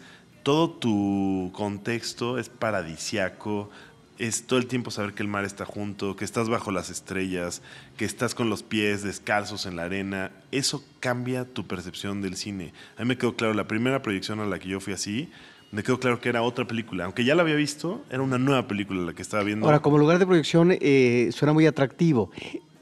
todo 0.49 0.71
tu 0.71 1.51
contexto 1.53 2.39
es 2.39 2.49
paradisiaco, 2.49 3.71
es 4.19 4.47
todo 4.47 4.59
el 4.59 4.67
tiempo 4.67 4.91
saber 4.91 5.15
que 5.15 5.23
el 5.23 5.29
mar 5.29 5.45
está 5.45 5.65
junto, 5.65 6.17
que 6.17 6.25
estás 6.25 6.49
bajo 6.49 6.71
las 6.71 6.91
estrellas, 6.91 7.63
que 7.97 8.05
estás 8.05 8.35
con 8.35 8.51
los 8.51 8.63
pies 8.63 9.03
descalzos 9.03 9.67
en 9.67 9.77
la 9.77 9.85
arena. 9.85 10.33
Eso 10.51 10.85
cambia 11.01 11.45
tu 11.45 11.67
percepción 11.67 12.21
del 12.21 12.37
cine. 12.37 12.73
A 12.97 13.03
mí 13.03 13.09
me 13.09 13.19
quedó 13.19 13.37
claro, 13.37 13.55
la 13.55 13.69
primera 13.69 14.03
proyección 14.03 14.41
a 14.41 14.47
la 14.47 14.59
que 14.59 14.69
yo 14.69 14.81
fui 14.81 14.93
así, 14.93 15.31
me 15.71 15.83
quedó 15.83 16.01
claro 16.01 16.21
que 16.21 16.29
era 16.29 16.43
otra 16.43 16.67
película. 16.67 17.05
Aunque 17.05 17.25
ya 17.25 17.35
la 17.35 17.43
había 17.43 17.55
visto, 17.55 18.03
era 18.11 18.23
una 18.23 18.39
nueva 18.39 18.67
película 18.67 19.03
la 19.03 19.13
que 19.13 19.23
estaba 19.23 19.43
viendo. 19.45 19.67
Ahora, 19.67 19.81
como 19.81 19.99
lugar 19.99 20.19
de 20.19 20.27
proyección 20.27 20.77
eh, 20.81 21.31
suena 21.33 21.53
muy 21.53 21.67
atractivo 21.67 22.31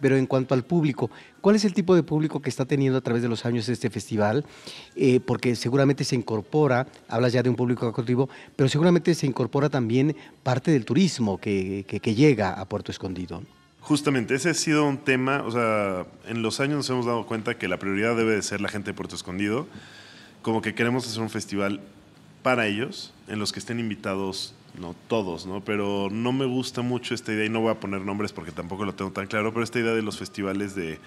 pero 0.00 0.16
en 0.16 0.26
cuanto 0.26 0.54
al 0.54 0.64
público, 0.64 1.10
¿cuál 1.40 1.56
es 1.56 1.64
el 1.64 1.74
tipo 1.74 1.94
de 1.94 2.02
público 2.02 2.40
que 2.40 2.50
está 2.50 2.64
teniendo 2.64 2.98
a 2.98 3.00
través 3.00 3.22
de 3.22 3.28
los 3.28 3.44
años 3.46 3.68
este 3.68 3.90
festival? 3.90 4.44
Eh, 4.94 5.20
porque 5.20 5.54
seguramente 5.54 6.04
se 6.04 6.16
incorpora, 6.16 6.86
hablas 7.08 7.32
ya 7.32 7.42
de 7.42 7.50
un 7.50 7.56
público 7.56 7.92
cautivo, 7.92 8.28
pero 8.56 8.68
seguramente 8.68 9.14
se 9.14 9.26
incorpora 9.26 9.70
también 9.70 10.16
parte 10.42 10.70
del 10.70 10.84
turismo 10.84 11.38
que, 11.38 11.84
que, 11.86 12.14
llega 12.14 12.52
a 12.52 12.64
Puerto 12.64 12.90
Escondido. 12.90 13.42
Justamente, 13.80 14.34
ese 14.34 14.50
ha 14.50 14.54
sido 14.54 14.84
un 14.84 14.98
tema, 14.98 15.42
o 15.42 15.50
sea, 15.50 16.06
en 16.26 16.42
los 16.42 16.60
años 16.60 16.76
nos 16.78 16.90
hemos 16.90 17.06
dado 17.06 17.24
cuenta 17.26 17.56
que 17.56 17.68
la 17.68 17.78
prioridad 17.78 18.16
debe 18.16 18.34
de 18.34 18.42
ser 18.42 18.60
la 18.60 18.68
gente 18.68 18.90
de 18.90 18.94
Puerto 18.94 19.14
Escondido, 19.14 19.66
como 20.42 20.60
que 20.60 20.74
queremos 20.74 21.06
hacer 21.06 21.22
un 21.22 21.30
festival 21.30 21.80
para 22.42 22.66
ellos, 22.66 23.12
en 23.28 23.38
los 23.38 23.52
que 23.52 23.60
estén 23.60 23.78
invitados, 23.78 24.54
no 24.80 24.94
todos, 25.08 25.46
¿no? 25.46 25.64
Pero 25.64 26.08
no 26.10 26.32
me 26.32 26.44
gusta 26.44 26.82
mucho 26.82 27.14
esta 27.14 27.32
idea, 27.32 27.46
y 27.46 27.48
no 27.48 27.60
voy 27.60 27.70
a 27.70 27.80
poner 27.80 28.02
nombres 28.02 28.32
porque 28.32 28.52
tampoco 28.52 28.84
lo 28.84 28.94
tengo 28.94 29.12
tan 29.12 29.26
claro, 29.26 29.52
pero 29.52 29.64
esta 29.64 29.78
idea 29.78 29.94
de 29.94 30.02
los 30.02 30.18
festivales 30.18 30.74
de, 30.74 30.98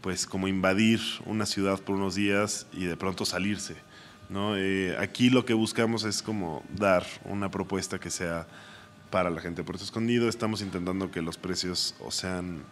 pues, 0.00 0.26
como 0.26 0.48
invadir 0.48 1.00
una 1.24 1.46
ciudad 1.46 1.80
por 1.80 1.96
unos 1.96 2.14
días 2.14 2.66
y 2.72 2.84
de 2.84 2.96
pronto 2.96 3.24
salirse, 3.24 3.76
¿no? 4.28 4.56
Eh, 4.56 4.96
aquí 4.98 5.30
lo 5.30 5.44
que 5.44 5.54
buscamos 5.54 6.04
es 6.04 6.22
como 6.22 6.62
dar 6.76 7.06
una 7.24 7.50
propuesta 7.50 7.98
que 7.98 8.10
sea 8.10 8.46
para 9.10 9.30
la 9.30 9.40
gente 9.40 9.62
de 9.62 9.64
Puerto 9.64 9.84
Escondido. 9.84 10.28
Estamos 10.28 10.60
intentando 10.62 11.10
que 11.10 11.22
los 11.22 11.38
precios, 11.38 11.94
o 12.00 12.10
sean, 12.10 12.62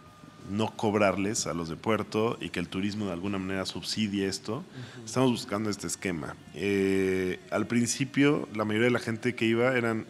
no 0.51 0.75
cobrarles 0.75 1.47
a 1.47 1.53
los 1.53 1.69
de 1.69 1.75
Puerto 1.75 2.37
y 2.39 2.49
que 2.49 2.59
el 2.59 2.67
turismo 2.67 3.07
de 3.07 3.13
alguna 3.13 3.37
manera 3.37 3.65
subsidie 3.65 4.27
esto. 4.27 4.63
Estamos 5.03 5.31
buscando 5.31 5.69
este 5.69 5.87
esquema. 5.87 6.35
Eh, 6.53 7.39
al 7.51 7.67
principio, 7.67 8.47
la 8.53 8.65
mayoría 8.65 8.85
de 8.85 8.91
la 8.91 8.99
gente 8.99 9.33
que 9.33 9.45
iba 9.45 9.75
eran 9.75 10.05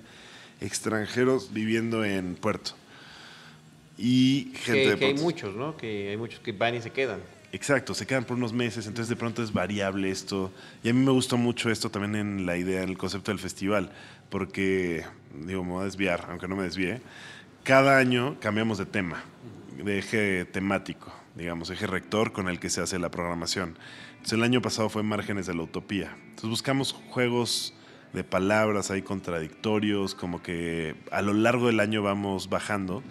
extranjeros 0.62 1.54
viviendo 1.54 2.04
en 2.04 2.36
Puerto. 2.36 2.72
Y 3.98 4.52
gente 4.56 4.92
que, 4.92 5.00
que 5.00 5.06
hay 5.06 5.14
muchos, 5.16 5.56
¿no? 5.56 5.78
Que 5.78 6.10
hay 6.10 6.18
muchos 6.18 6.40
que 6.40 6.52
van 6.52 6.76
y 6.76 6.82
se 6.82 6.92
quedan. 6.92 7.20
Exacto, 7.56 7.94
se 7.94 8.06
quedan 8.06 8.26
por 8.26 8.36
unos 8.36 8.52
meses, 8.52 8.86
entonces 8.86 9.08
de 9.08 9.16
pronto 9.16 9.42
es 9.42 9.54
variable 9.54 10.10
esto. 10.12 10.52
Y 10.84 10.90
a 10.90 10.94
mí 10.94 11.00
me 11.06 11.12
gustó 11.12 11.38
mucho 11.38 11.72
esto 11.72 11.90
también 11.90 12.16
en 12.16 12.46
la 12.46 12.58
idea, 12.58 12.84
en 12.84 12.90
el 12.90 12.98
concepto 12.98 13.32
del 13.32 13.40
festival, 13.40 13.92
porque, 14.30 15.06
digo, 15.46 15.64
me 15.64 15.72
voy 15.72 15.82
a 15.84 15.86
desviar, 15.86 16.26
aunque 16.30 16.50
no 16.50 16.58
me 16.58 16.64
desvíe. 16.64 17.00
Cada 17.64 17.98
año 17.98 18.38
cambiamos 18.42 18.78
de 18.78 18.86
tema, 18.86 19.24
de 19.82 20.00
eje 20.00 20.44
temático, 20.44 21.14
digamos, 21.36 21.70
eje 21.70 21.88
rector 21.88 22.34
con 22.34 22.50
el 22.50 22.60
que 22.60 22.70
se 22.70 22.82
hace 22.82 23.00
la 23.00 23.10
programación. 23.10 23.78
Entonces 24.16 24.34
el 24.34 24.44
año 24.44 24.62
pasado 24.62 24.90
fue 24.90 25.02
Márgenes 25.04 25.46
de 25.46 25.54
la 25.54 25.64
Utopía. 25.64 26.14
Entonces 26.24 26.50
buscamos 26.50 26.92
juegos 26.92 27.74
de 28.16 28.24
palabras 28.24 28.90
ahí 28.90 29.02
contradictorios, 29.02 30.16
como 30.16 30.42
que 30.42 30.96
a 31.12 31.22
lo 31.22 31.34
largo 31.34 31.68
del 31.68 31.80
año 31.80 32.02
vamos 32.02 32.50
bajando. 32.50 33.04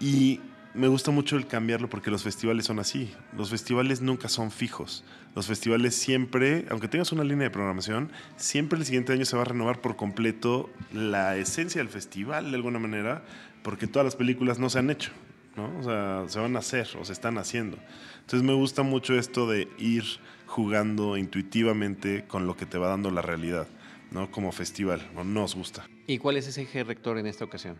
Y 0.00 0.40
me 0.74 0.88
gusta 0.88 1.10
mucho 1.10 1.36
el 1.36 1.46
cambiarlo 1.46 1.88
porque 1.88 2.10
los 2.10 2.22
festivales 2.22 2.66
son 2.66 2.78
así. 2.78 3.10
Los 3.36 3.50
festivales 3.50 4.02
nunca 4.02 4.28
son 4.28 4.50
fijos. 4.50 5.04
Los 5.34 5.46
festivales 5.46 5.94
siempre, 5.94 6.66
aunque 6.70 6.88
tengas 6.88 7.12
una 7.12 7.24
línea 7.24 7.44
de 7.44 7.50
programación, 7.50 8.10
siempre 8.36 8.78
el 8.78 8.84
siguiente 8.84 9.12
año 9.12 9.24
se 9.24 9.36
va 9.36 9.42
a 9.42 9.46
renovar 9.46 9.80
por 9.80 9.96
completo 9.96 10.70
la 10.92 11.36
esencia 11.36 11.80
del 11.80 11.88
festival 11.88 12.50
de 12.50 12.56
alguna 12.56 12.78
manera, 12.78 13.22
porque 13.62 13.86
todas 13.86 14.04
las 14.04 14.16
películas 14.16 14.58
no 14.58 14.68
se 14.68 14.80
han 14.80 14.90
hecho, 14.90 15.12
¿no? 15.56 15.78
O 15.78 15.82
sea, 15.82 16.24
se 16.28 16.38
van 16.38 16.56
a 16.56 16.58
hacer 16.60 16.88
o 17.00 17.04
se 17.04 17.12
están 17.12 17.38
haciendo. 17.38 17.78
Entonces 18.20 18.42
me 18.42 18.54
gusta 18.54 18.82
mucho 18.82 19.18
esto 19.18 19.48
de 19.48 19.68
ir 19.78 20.04
jugando 20.46 21.16
intuitivamente 21.16 22.24
con 22.26 22.46
lo 22.46 22.56
que 22.56 22.66
te 22.66 22.78
va 22.78 22.88
dando 22.88 23.10
la 23.10 23.22
realidad, 23.22 23.68
¿no? 24.10 24.30
Como 24.30 24.52
festival, 24.52 25.08
¿no? 25.14 25.24
nos 25.24 25.54
gusta. 25.54 25.88
¿Y 26.06 26.18
cuál 26.18 26.36
es 26.36 26.46
ese 26.46 26.62
eje 26.62 26.84
rector 26.84 27.18
en 27.18 27.26
esta 27.26 27.44
ocasión? 27.44 27.78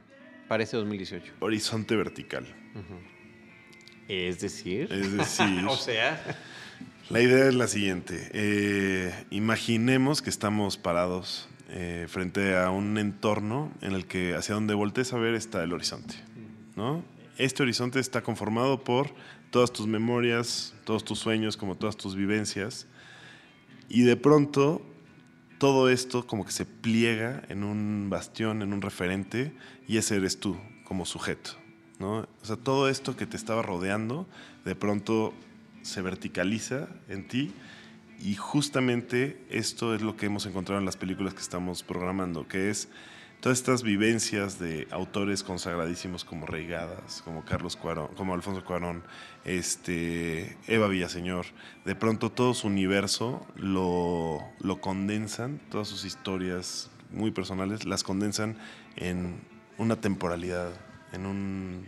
para 0.49 0.63
este 0.63 0.77
2018? 0.79 1.35
Horizonte 1.41 1.95
vertical. 1.95 2.47
Es 4.09 4.41
decir. 4.41 4.91
Es 4.91 5.13
decir. 5.17 5.65
o 5.69 5.77
sea. 5.77 6.39
La 7.11 7.21
idea 7.21 7.49
es 7.49 7.55
la 7.55 7.69
siguiente. 7.69 8.31
Eh, 8.33 9.13
imaginemos 9.31 10.21
que 10.21 10.31
estamos 10.31 10.77
parados 10.77 11.49
eh, 11.69 12.07
frente 12.09 12.57
a 12.57 12.71
un 12.71 12.99
entorno 12.99 13.73
en 13.83 13.93
el 13.93 14.07
que 14.07 14.35
hacia 14.35 14.55
donde 14.55 14.75
voltees 14.75 15.13
a 15.13 15.19
ver 15.19 15.35
está 15.35 15.63
el 15.63 15.73
horizonte. 15.73 16.17
¿no? 16.77 17.05
Este 17.37 17.63
horizonte 17.63 18.01
está 18.01 18.23
conformado 18.23 18.83
por 18.83 19.11
todas 19.51 19.73
tus 19.73 19.87
memorias, 19.87 20.75
todos 20.85 21.05
tus 21.05 21.19
sueños, 21.19 21.57
como 21.57 21.77
todas 21.77 21.97
tus 21.97 22.17
vivencias. 22.17 22.87
Y 23.89 24.03
de 24.03 24.17
pronto 24.17 24.83
todo 25.59 25.89
esto 25.89 26.27
como 26.27 26.45
que 26.45 26.53
se 26.53 26.65
pliega 26.65 27.43
en 27.49 27.65
un 27.65 28.09
bastión, 28.11 28.63
en 28.63 28.73
un 28.73 28.81
referente, 28.81 29.53
y 29.87 29.97
ese 29.97 30.17
eres 30.17 30.41
tú 30.41 30.57
como 30.85 31.05
sujeto. 31.05 31.51
¿no? 31.99 32.21
O 32.21 32.45
sea, 32.45 32.57
todo 32.57 32.89
esto 32.89 33.17
que 33.17 33.27
te 33.27 33.37
estaba 33.37 33.63
rodeando, 33.63 34.27
de 34.65 34.75
pronto 34.75 35.35
se 35.83 36.03
verticaliza 36.03 36.89
en 37.09 37.27
ti, 37.29 37.53
y 38.21 38.35
justamente 38.35 39.45
esto 39.51 39.95
es 39.95 40.03
lo 40.03 40.17
que 40.17 40.27
hemos 40.27 40.47
encontrado 40.47 40.81
en 40.81 40.87
las 40.87 40.97
películas 40.97 41.35
que 41.35 41.41
estamos 41.41 41.83
programando, 41.83 42.49
que 42.49 42.71
es 42.71 42.89
todas 43.41 43.59
estas 43.59 43.83
vivencias 43.83 44.59
de 44.59 44.89
autores 44.91 45.43
consagradísimos 45.43 46.25
como 46.25 46.47
Reigadas, 46.47 47.23
como 47.23 47.45
Carlos 47.45 47.77
Cuarón, 47.77 48.09
como 48.17 48.35
Alfonso 48.35 48.65
Cuarón, 48.65 49.05
este, 49.45 50.57
Eva 50.67 50.89
Villaseñor, 50.89 51.47
de 51.85 51.95
pronto 51.95 52.31
todo 52.31 52.55
su 52.55 52.67
universo 52.67 53.47
lo, 53.57 54.43
lo 54.61 54.81
condensan, 54.81 55.61
todas 55.71 55.89
sus 55.89 56.05
historias 56.05 56.91
muy 57.11 57.31
personales, 57.31 57.85
las 57.85 58.03
condensan 58.03 58.57
en 58.97 59.41
una 59.79 60.01
temporalidad, 60.01 60.73
en 61.13 61.27
un, 61.27 61.87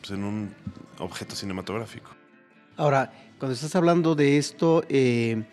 pues, 0.00 0.12
en 0.12 0.24
un 0.24 0.54
objeto 0.98 1.36
cinematográfico. 1.36 2.10
Ahora, 2.76 3.12
cuando 3.38 3.54
estás 3.54 3.76
hablando 3.76 4.14
de 4.14 4.38
esto, 4.38 4.84
eh, 4.88 5.44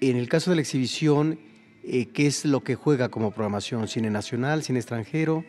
en 0.00 0.16
el 0.16 0.28
caso 0.28 0.50
de 0.50 0.56
la 0.56 0.62
exhibición, 0.62 1.38
eh, 1.82 2.08
¿qué 2.08 2.26
es 2.26 2.44
lo 2.44 2.62
que 2.62 2.74
juega 2.74 3.08
como 3.08 3.30
programación? 3.30 3.88
¿Cine 3.88 4.10
nacional, 4.10 4.62
cine 4.62 4.78
extranjero? 4.78 5.44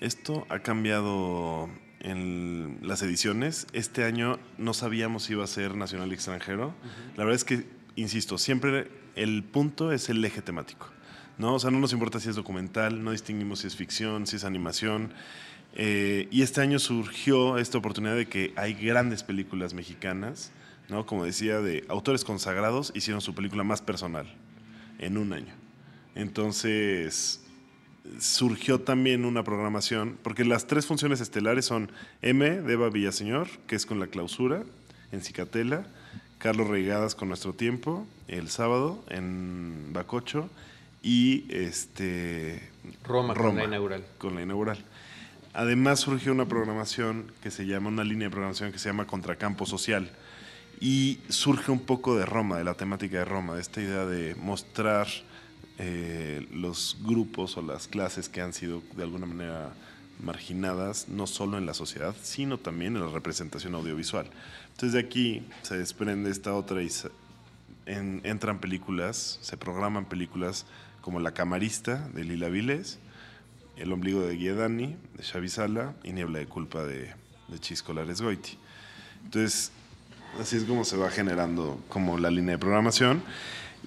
Esto 0.00 0.46
ha 0.48 0.60
cambiado 0.60 1.68
en 2.00 2.78
las 2.82 3.02
ediciones. 3.02 3.66
Este 3.72 4.04
año 4.04 4.38
no 4.58 4.74
sabíamos 4.74 5.24
si 5.24 5.34
iba 5.34 5.44
a 5.44 5.46
ser 5.46 5.76
nacional 5.76 6.10
y 6.10 6.14
extranjero. 6.14 6.74
La 7.16 7.24
verdad 7.24 7.36
es 7.36 7.44
que, 7.44 7.66
insisto, 7.96 8.38
siempre 8.38 8.90
el 9.14 9.44
punto 9.44 9.92
es 9.92 10.08
el 10.08 10.24
eje 10.24 10.42
temático. 10.42 10.88
¿no? 11.38 11.54
O 11.54 11.58
sea, 11.58 11.70
no 11.70 11.78
nos 11.78 11.92
importa 11.92 12.20
si 12.20 12.28
es 12.28 12.36
documental, 12.36 13.02
no 13.02 13.12
distinguimos 13.12 13.60
si 13.60 13.66
es 13.66 13.76
ficción, 13.76 14.26
si 14.26 14.36
es 14.36 14.44
animación. 14.44 15.12
Eh, 15.74 16.28
y 16.30 16.42
este 16.42 16.60
año 16.60 16.78
surgió 16.78 17.58
esta 17.58 17.78
oportunidad 17.78 18.16
de 18.16 18.26
que 18.26 18.52
hay 18.56 18.74
grandes 18.74 19.22
películas 19.22 19.72
mexicanas, 19.72 20.52
¿no? 20.88 21.06
Como 21.06 21.24
decía, 21.24 21.60
de 21.60 21.84
autores 21.88 22.24
consagrados 22.24 22.92
hicieron 22.94 23.20
su 23.20 23.34
película 23.34 23.64
más 23.64 23.80
personal 23.80 24.26
en 24.98 25.16
un 25.16 25.32
año. 25.32 25.54
Entonces 26.14 27.40
surgió 28.18 28.80
también 28.80 29.24
una 29.24 29.44
programación, 29.44 30.18
porque 30.22 30.44
las 30.44 30.66
tres 30.66 30.86
funciones 30.86 31.20
estelares 31.20 31.64
son 31.64 31.90
M 32.20 32.62
de 32.62 32.72
Eva 32.72 32.90
Villaseñor, 32.90 33.48
que 33.66 33.76
es 33.76 33.86
con 33.86 34.00
la 34.00 34.08
clausura 34.08 34.64
en 35.12 35.22
Cicatela, 35.22 35.86
Carlos 36.38 36.68
Reigadas 36.68 37.14
con 37.14 37.28
Nuestro 37.28 37.52
Tiempo, 37.52 38.06
el 38.28 38.48
sábado 38.48 39.04
en 39.08 39.92
Bacocho, 39.92 40.50
y 41.02 41.44
este 41.48 42.70
Roma, 43.04 43.34
con 43.34 43.56
la 43.56 43.64
inaugural. 43.64 44.04
Con 44.18 44.34
la 44.34 44.42
inaugural. 44.42 44.84
Además 45.52 46.00
surgió 46.00 46.32
una 46.32 46.46
programación 46.46 47.30
que 47.42 47.50
se 47.50 47.66
llama, 47.66 47.88
una 47.88 48.04
línea 48.04 48.28
de 48.28 48.30
programación 48.30 48.72
que 48.72 48.78
se 48.78 48.88
llama 48.88 49.06
Contracampo 49.06 49.66
Social. 49.66 50.10
Y 50.80 51.20
surge 51.28 51.70
un 51.70 51.80
poco 51.80 52.16
de 52.16 52.24
Roma, 52.24 52.58
de 52.58 52.64
la 52.64 52.74
temática 52.74 53.18
de 53.18 53.24
Roma, 53.24 53.54
de 53.54 53.60
esta 53.60 53.80
idea 53.80 54.06
de 54.06 54.34
mostrar 54.36 55.06
eh, 55.78 56.46
los 56.52 56.98
grupos 57.02 57.56
o 57.56 57.62
las 57.62 57.88
clases 57.88 58.28
que 58.28 58.40
han 58.40 58.52
sido 58.52 58.82
de 58.96 59.02
alguna 59.02 59.26
manera 59.26 59.72
marginadas, 60.22 61.08
no 61.08 61.26
solo 61.26 61.58
en 61.58 61.66
la 61.66 61.74
sociedad, 61.74 62.14
sino 62.22 62.58
también 62.58 62.96
en 62.96 63.02
la 63.02 63.08
representación 63.08 63.74
audiovisual. 63.74 64.26
Entonces 64.70 64.92
de 64.92 65.00
aquí 65.00 65.42
se 65.62 65.76
desprende 65.76 66.30
esta 66.30 66.54
otra 66.54 66.82
y 66.82 66.90
entran 67.86 68.60
películas, 68.60 69.38
se 69.42 69.56
programan 69.56 70.04
películas 70.04 70.66
como 71.00 71.18
La 71.20 71.32
Camarista 71.32 72.08
de 72.14 72.24
Lila 72.24 72.48
Viles, 72.48 72.98
El 73.76 73.92
Ombligo 73.92 74.20
de 74.20 74.36
Guiedani 74.36 74.96
de 75.16 75.22
Xavi 75.22 75.48
Sala 75.48 75.94
y 76.04 76.12
Niebla 76.12 76.38
de 76.38 76.46
Culpa 76.46 76.84
de, 76.84 77.12
de 77.48 77.58
Chisco 77.58 77.92
Lares 77.92 78.20
Goiti. 78.22 78.56
Entonces, 79.24 79.72
así 80.40 80.56
es 80.56 80.64
como 80.64 80.84
se 80.84 80.96
va 80.96 81.10
generando 81.10 81.80
como 81.88 82.18
la 82.18 82.30
línea 82.30 82.52
de 82.52 82.58
programación 82.58 83.22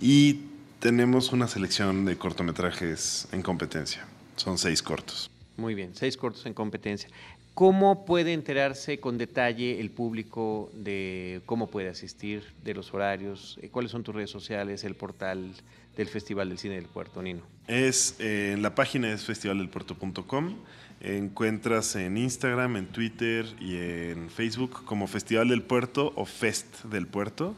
y 0.02 0.42
tenemos 0.80 1.32
una 1.32 1.48
selección 1.48 2.06
de 2.06 2.18
cortometrajes 2.18 3.28
en 3.32 3.42
competencia. 3.42 4.06
Son 4.36 4.58
seis 4.58 4.82
cortos. 4.84 5.30
Muy 5.58 5.74
bien, 5.74 5.92
seis 5.96 6.18
cortos 6.18 6.46
en 6.46 6.54
competencia. 6.54 7.10
¿Cómo 7.54 8.06
puede 8.06 8.34
enterarse 8.34 9.00
con 9.00 9.18
detalle 9.18 9.80
el 9.80 9.90
público 9.90 10.70
de 10.74 11.42
cómo 11.46 11.68
puede 11.68 11.88
asistir, 11.88 12.44
de 12.66 12.74
los 12.74 12.94
horarios? 12.94 13.58
Eh, 13.62 13.70
¿Cuáles 13.70 13.92
son 13.92 14.04
tus 14.04 14.14
redes 14.14 14.30
sociales, 14.30 14.84
el 14.84 14.96
portal 14.96 15.54
del 15.96 16.08
Festival 16.10 16.50
del 16.50 16.58
Cine 16.58 16.76
del 16.76 16.88
Puerto, 16.88 17.22
Nino? 17.22 17.44
Es 17.68 18.16
eh, 18.20 18.52
en 18.54 18.62
la 18.62 18.76
página 18.76 19.10
es 19.14 19.24
festivaldelpuerto.com. 19.24 20.56
Encuentras 21.00 21.96
en 21.96 22.18
Instagram, 22.18 22.76
en 22.76 22.88
Twitter 22.88 23.46
y 23.62 23.78
en 23.78 24.30
Facebook 24.30 24.84
como 24.84 25.08
Festival 25.08 25.48
del 25.48 25.62
Puerto 25.62 26.12
o 26.18 26.26
Fest 26.26 26.84
del 26.84 27.08
Puerto. 27.08 27.56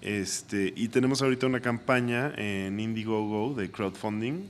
Este, 0.00 0.72
y 0.76 0.88
tenemos 0.88 1.22
ahorita 1.22 1.46
una 1.46 1.60
campaña 1.60 2.32
en 2.36 2.78
Indiegogo 2.78 3.54
de 3.54 3.70
crowdfunding 3.70 4.48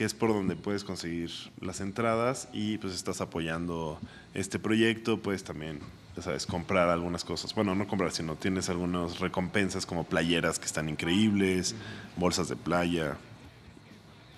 que 0.00 0.06
es 0.06 0.14
por 0.14 0.30
donde 0.30 0.56
puedes 0.56 0.82
conseguir 0.82 1.30
las 1.60 1.82
entradas 1.82 2.48
y 2.54 2.78
pues 2.78 2.94
estás 2.94 3.20
apoyando 3.20 4.00
este 4.32 4.58
proyecto, 4.58 5.20
puedes 5.20 5.44
también, 5.44 5.78
ya 6.16 6.22
sabes, 6.22 6.46
comprar 6.46 6.88
algunas 6.88 7.22
cosas. 7.22 7.54
Bueno, 7.54 7.74
no 7.74 7.86
comprar, 7.86 8.10
sino 8.10 8.34
tienes 8.34 8.70
algunas 8.70 9.18
recompensas 9.20 9.84
como 9.84 10.04
playeras 10.04 10.58
que 10.58 10.64
están 10.64 10.88
increíbles, 10.88 11.74
bolsas 12.16 12.48
de 12.48 12.56
playa. 12.56 13.18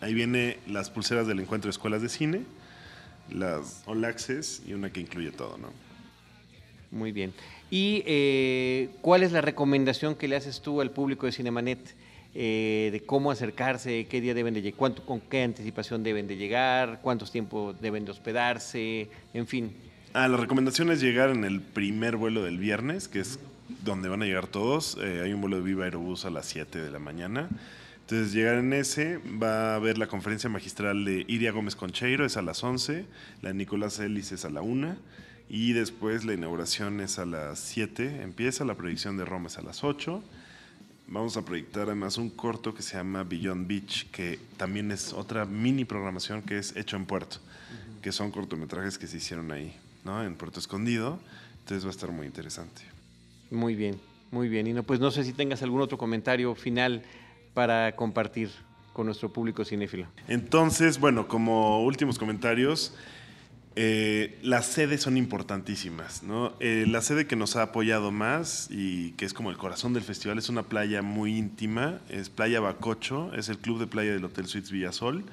Ahí 0.00 0.14
viene 0.14 0.58
las 0.66 0.90
pulseras 0.90 1.28
del 1.28 1.38
encuentro 1.38 1.68
de 1.68 1.70
escuelas 1.70 2.02
de 2.02 2.08
cine, 2.08 2.42
las 3.30 3.84
All 3.86 4.04
Access 4.04 4.62
y 4.66 4.72
una 4.72 4.90
que 4.90 5.00
incluye 5.00 5.30
todo, 5.30 5.58
¿no? 5.58 5.68
Muy 6.92 7.10
bien. 7.10 7.32
¿Y 7.70 8.02
eh, 8.06 8.90
cuál 9.00 9.22
es 9.22 9.32
la 9.32 9.40
recomendación 9.40 10.14
que 10.14 10.28
le 10.28 10.36
haces 10.36 10.60
tú 10.60 10.80
al 10.80 10.90
público 10.90 11.26
de 11.26 11.32
Cinemanet? 11.32 11.96
Eh, 12.34 12.88
de 12.92 13.00
cómo 13.00 13.30
acercarse, 13.30 14.06
qué 14.08 14.22
día 14.22 14.32
deben 14.32 14.54
de 14.54 14.62
llegar, 14.62 14.78
cuánto, 14.78 15.04
con 15.04 15.20
qué 15.20 15.42
anticipación 15.42 16.02
deben 16.02 16.26
de 16.26 16.38
llegar, 16.38 17.00
cuántos 17.02 17.30
tiempos 17.30 17.78
deben 17.78 18.06
de 18.06 18.10
hospedarse, 18.10 19.10
en 19.34 19.46
fin. 19.46 19.70
Ah, 20.14 20.28
la 20.28 20.38
recomendación 20.38 20.90
es 20.90 21.02
llegar 21.02 21.28
en 21.28 21.44
el 21.44 21.60
primer 21.60 22.16
vuelo 22.16 22.42
del 22.42 22.56
viernes, 22.56 23.06
que 23.06 23.20
es 23.20 23.38
donde 23.84 24.08
van 24.08 24.22
a 24.22 24.24
llegar 24.24 24.46
todos. 24.46 24.96
Eh, 25.02 25.20
hay 25.22 25.34
un 25.34 25.42
vuelo 25.42 25.56
de 25.56 25.62
Viva 25.62 25.84
Aerobús 25.84 26.24
a 26.24 26.30
las 26.30 26.46
7 26.46 26.80
de 26.80 26.90
la 26.90 26.98
mañana. 26.98 27.50
Entonces, 28.00 28.32
llegar 28.32 28.56
en 28.56 28.72
ese, 28.72 29.18
va 29.18 29.72
a 29.72 29.74
haber 29.76 29.98
la 29.98 30.06
conferencia 30.06 30.48
magistral 30.48 31.04
de 31.04 31.26
Iria 31.28 31.52
Gómez 31.52 31.76
Concheiro, 31.76 32.24
es 32.24 32.38
a 32.38 32.42
las 32.42 32.64
11, 32.64 33.04
la 33.42 33.50
de 33.50 33.54
Nicolás 33.54 33.98
Ellis 34.00 34.32
es 34.32 34.46
a 34.46 34.50
la 34.50 34.62
1, 34.62 34.96
y 35.48 35.72
después 35.72 36.24
la 36.24 36.34
inauguración 36.34 37.00
es 37.00 37.18
a 37.18 37.26
las 37.26 37.58
7, 37.58 38.22
empieza, 38.22 38.64
la 38.64 38.74
proyección 38.74 39.16
de 39.16 39.24
Roma 39.24 39.48
es 39.48 39.58
a 39.58 39.62
las 39.62 39.84
8 39.84 40.22
vamos 41.12 41.36
a 41.36 41.44
proyectar 41.44 41.84
además 41.84 42.16
un 42.16 42.30
corto 42.30 42.74
que 42.74 42.82
se 42.82 42.96
llama 42.96 43.22
Beyond 43.22 43.68
Beach, 43.68 44.10
que 44.10 44.38
también 44.56 44.90
es 44.90 45.12
otra 45.12 45.44
mini 45.44 45.84
programación 45.84 46.42
que 46.42 46.58
es 46.58 46.74
hecho 46.74 46.96
en 46.96 47.04
Puerto, 47.04 47.36
que 48.00 48.12
son 48.12 48.30
cortometrajes 48.30 48.98
que 48.98 49.06
se 49.06 49.18
hicieron 49.18 49.52
ahí, 49.52 49.76
¿no? 50.04 50.24
En 50.24 50.34
Puerto 50.34 50.58
Escondido. 50.58 51.18
Entonces 51.60 51.84
va 51.84 51.88
a 51.88 51.92
estar 51.92 52.10
muy 52.10 52.26
interesante. 52.26 52.82
Muy 53.50 53.74
bien, 53.74 54.00
muy 54.30 54.48
bien. 54.48 54.66
Y 54.66 54.72
no, 54.72 54.82
pues 54.82 55.00
no 55.00 55.10
sé 55.10 55.22
si 55.24 55.32
tengas 55.32 55.62
algún 55.62 55.82
otro 55.82 55.98
comentario 55.98 56.54
final 56.54 57.02
para 57.52 57.94
compartir 57.94 58.50
con 58.94 59.06
nuestro 59.06 59.32
público 59.32 59.64
cinéfilo. 59.64 60.06
Entonces, 60.28 60.98
bueno, 60.98 61.28
como 61.28 61.84
últimos 61.84 62.18
comentarios, 62.18 62.94
eh, 63.74 64.38
las 64.42 64.66
sedes 64.66 65.00
son 65.00 65.16
importantísimas, 65.16 66.22
¿no? 66.22 66.52
Eh, 66.60 66.84
la 66.88 67.00
sede 67.00 67.26
que 67.26 67.36
nos 67.36 67.56
ha 67.56 67.62
apoyado 67.62 68.10
más 68.10 68.68
y 68.70 69.12
que 69.12 69.24
es 69.24 69.32
como 69.32 69.50
el 69.50 69.56
corazón 69.56 69.94
del 69.94 70.02
festival 70.02 70.38
es 70.38 70.48
una 70.48 70.64
playa 70.64 71.00
muy 71.00 71.36
íntima, 71.36 72.00
es 72.10 72.28
Playa 72.28 72.60
Bacocho, 72.60 73.32
es 73.34 73.48
el 73.48 73.58
club 73.58 73.78
de 73.78 73.86
playa 73.86 74.12
del 74.12 74.24
Hotel 74.24 74.46
Suites 74.46 74.70
Villasol. 74.70 75.24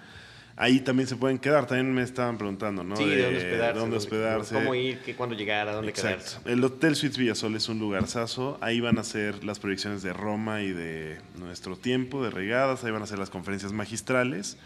Ahí 0.55 0.81
también 0.81 1.07
se 1.07 1.15
pueden 1.15 1.37
quedar, 1.37 1.67
también 1.67 1.93
me 1.93 2.01
estaban 2.01 2.37
preguntando, 2.37 2.83
¿no? 2.83 2.97
Sí, 2.97 3.05
de, 3.05 3.71
dónde 3.73 3.95
hospedarse. 3.95 4.55
Cómo 4.55 4.75
ir, 4.75 4.99
qué, 4.99 5.15
cuándo 5.15 5.33
llegar, 5.33 5.69
a 5.69 5.73
dónde 5.73 5.89
Exacto. 5.89 6.25
quedarse. 6.25 6.51
El 6.51 6.63
Hotel 6.63 6.95
Suites 6.97 7.17
Villasol 7.17 7.55
es 7.55 7.69
un 7.69 7.79
lugarzazo. 7.79 8.57
Ahí 8.59 8.81
van 8.81 8.97
a 8.99 9.03
ser 9.05 9.43
las 9.45 9.57
proyecciones 9.57 10.01
de 10.01 10.11
Roma 10.11 10.61
y 10.61 10.73
de 10.73 11.17
nuestro 11.37 11.77
tiempo, 11.77 12.21
de 12.21 12.29
regadas. 12.29 12.83
Ahí 12.83 12.91
van 12.91 13.03
a 13.03 13.07
ser 13.07 13.19
las 13.19 13.29
conferencias 13.29 13.71
magistrales. 13.71 14.57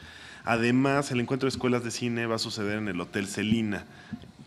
Además, 0.45 1.09
el 1.11 1.21
encuentro 1.21 1.47
de 1.47 1.51
escuelas 1.51 1.83
de 1.83 1.91
cine 1.91 2.25
va 2.25 2.35
a 2.35 2.39
suceder 2.39 2.77
en 2.77 2.89
el 2.89 2.99
Hotel 2.99 3.27
Celina, 3.27 3.85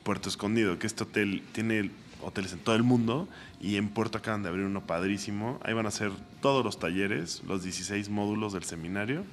Puerto 0.03 0.29
Escondido, 0.29 0.79
que 0.79 0.87
este 0.87 1.05
hotel 1.05 1.43
tiene 1.53 1.91
hoteles 2.23 2.53
en 2.53 2.59
todo 2.59 2.77
el 2.77 2.83
mundo 2.83 3.29
y 3.61 3.77
en 3.77 3.89
Puerto 3.89 4.19
acaban 4.19 4.43
de 4.43 4.51
abrir 4.51 4.67
uno 4.67 4.87
padrísimo. 4.87 5.59
Ahí 5.65 5.73
van 5.73 5.87
a 5.87 5.91
ser 5.91 6.13
todos 6.43 6.65
los 6.65 6.79
talleres, 6.79 7.43
los 7.47 7.63
16 7.63 8.11
módulos 8.11 8.53
del 8.53 8.65
seminario. 8.65 9.25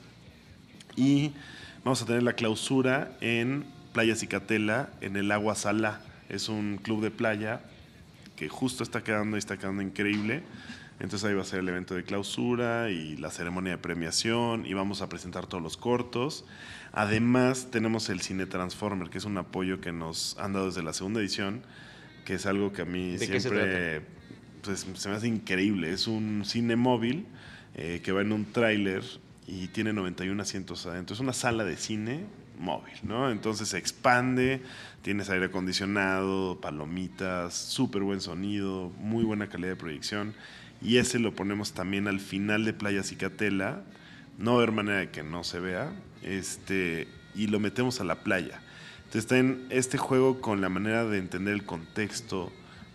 Y 0.96 1.32
vamos 1.84 2.02
a 2.02 2.06
tener 2.06 2.24
la 2.24 2.34
clausura 2.34 3.12
en 3.20 3.66
Playa 3.92 4.16
Cicatela, 4.16 4.90
en 5.02 5.18
el 5.18 5.32
Agua 5.32 5.56
Sala. 5.56 6.02
Es 6.30 6.48
un 6.48 6.78
club 6.78 7.02
de 7.02 7.12
playa 7.12 7.62
que 8.38 8.48
justo 8.48 8.84
está 8.84 9.04
quedando 9.04 9.36
y 9.36 9.40
está 9.40 9.58
quedando 9.58 9.82
increíble. 9.82 10.44
Entonces 11.00 11.28
ahí 11.28 11.36
va 11.36 11.42
a 11.42 11.46
ser 11.46 11.60
el 11.60 11.70
evento 11.70 11.96
de 11.96 12.04
clausura 12.04 12.90
y 12.90 13.18
la 13.18 13.32
ceremonia 13.32 13.74
de 13.74 13.78
premiación 13.78 14.66
y 14.66 14.74
vamos 14.74 15.02
a 15.02 15.10
presentar 15.10 15.48
todos 15.48 15.62
los 15.62 15.78
cortos. 15.78 16.46
Además 16.92 17.70
tenemos 17.72 18.10
el 18.10 18.22
Cine 18.22 18.46
Transformer, 18.46 19.10
que 19.10 19.18
es 19.18 19.26
un 19.26 19.38
apoyo 19.38 19.82
que 19.82 19.92
nos 19.92 20.38
han 20.38 20.54
dado 20.54 20.68
desde 20.68 20.84
la 20.84 20.94
segunda 20.94 21.20
edición, 21.20 21.64
que 22.26 22.36
es 22.36 22.46
algo 22.46 22.72
que 22.72 22.84
a 22.84 22.86
mí 22.86 23.18
siempre 23.18 24.02
pues, 24.62 24.88
se 24.94 25.10
me 25.10 25.16
hace 25.16 25.28
increíble. 25.28 25.92
Es 25.92 26.08
un 26.08 26.44
cine 26.46 26.76
móvil 26.76 27.26
eh, 27.76 28.02
que 28.04 28.12
va 28.12 28.22
en 28.22 28.32
un 28.32 28.46
tráiler 28.46 29.04
y 29.48 29.68
tiene 29.68 29.92
91 29.92 30.42
asientos 30.42 30.86
adentro. 30.86 31.16
Es 31.16 31.20
una 31.20 31.34
sala 31.34 31.64
de 31.64 31.76
cine 31.76 32.26
móvil, 32.60 32.94
¿no? 33.02 33.32
Entonces 33.32 33.70
se 33.70 33.80
expande, 33.80 34.62
tienes 35.02 35.30
aire 35.32 35.48
acondicionado, 35.48 36.62
palomitas, 36.62 37.56
súper 37.56 38.04
buen 38.04 38.22
sonido, 38.22 38.92
muy 39.00 39.24
buena 39.24 39.50
calidad 39.50 39.72
de 39.72 39.76
proyección 39.76 40.36
y 40.84 40.98
ese 40.98 41.20
lo 41.20 41.34
ponemos 41.34 41.74
también 41.74 42.08
al 42.08 42.20
final 42.20 42.66
de 42.66 42.74
Playa 42.74 43.04
Cicatela, 43.04 43.84
no 44.38 44.58
haber 44.58 44.72
manera 44.72 45.00
de 45.00 45.10
que 45.10 45.24
no 45.24 45.44
se 45.44 45.60
vea, 45.60 45.94
este, 46.22 47.08
y 47.36 47.48
lo 47.48 47.60
metemos 47.60 48.02
a 48.02 48.04
la 48.04 48.16
playa. 48.24 48.62
Entonces 48.98 49.24
está 49.24 49.38
en 49.38 49.66
este 49.70 49.98
juego 49.98 50.42
con 50.42 50.60
la 50.60 50.70
manera 50.70 51.06
de 51.06 51.20
entender 51.20 51.54
el 51.54 51.66
contexto 51.66 52.52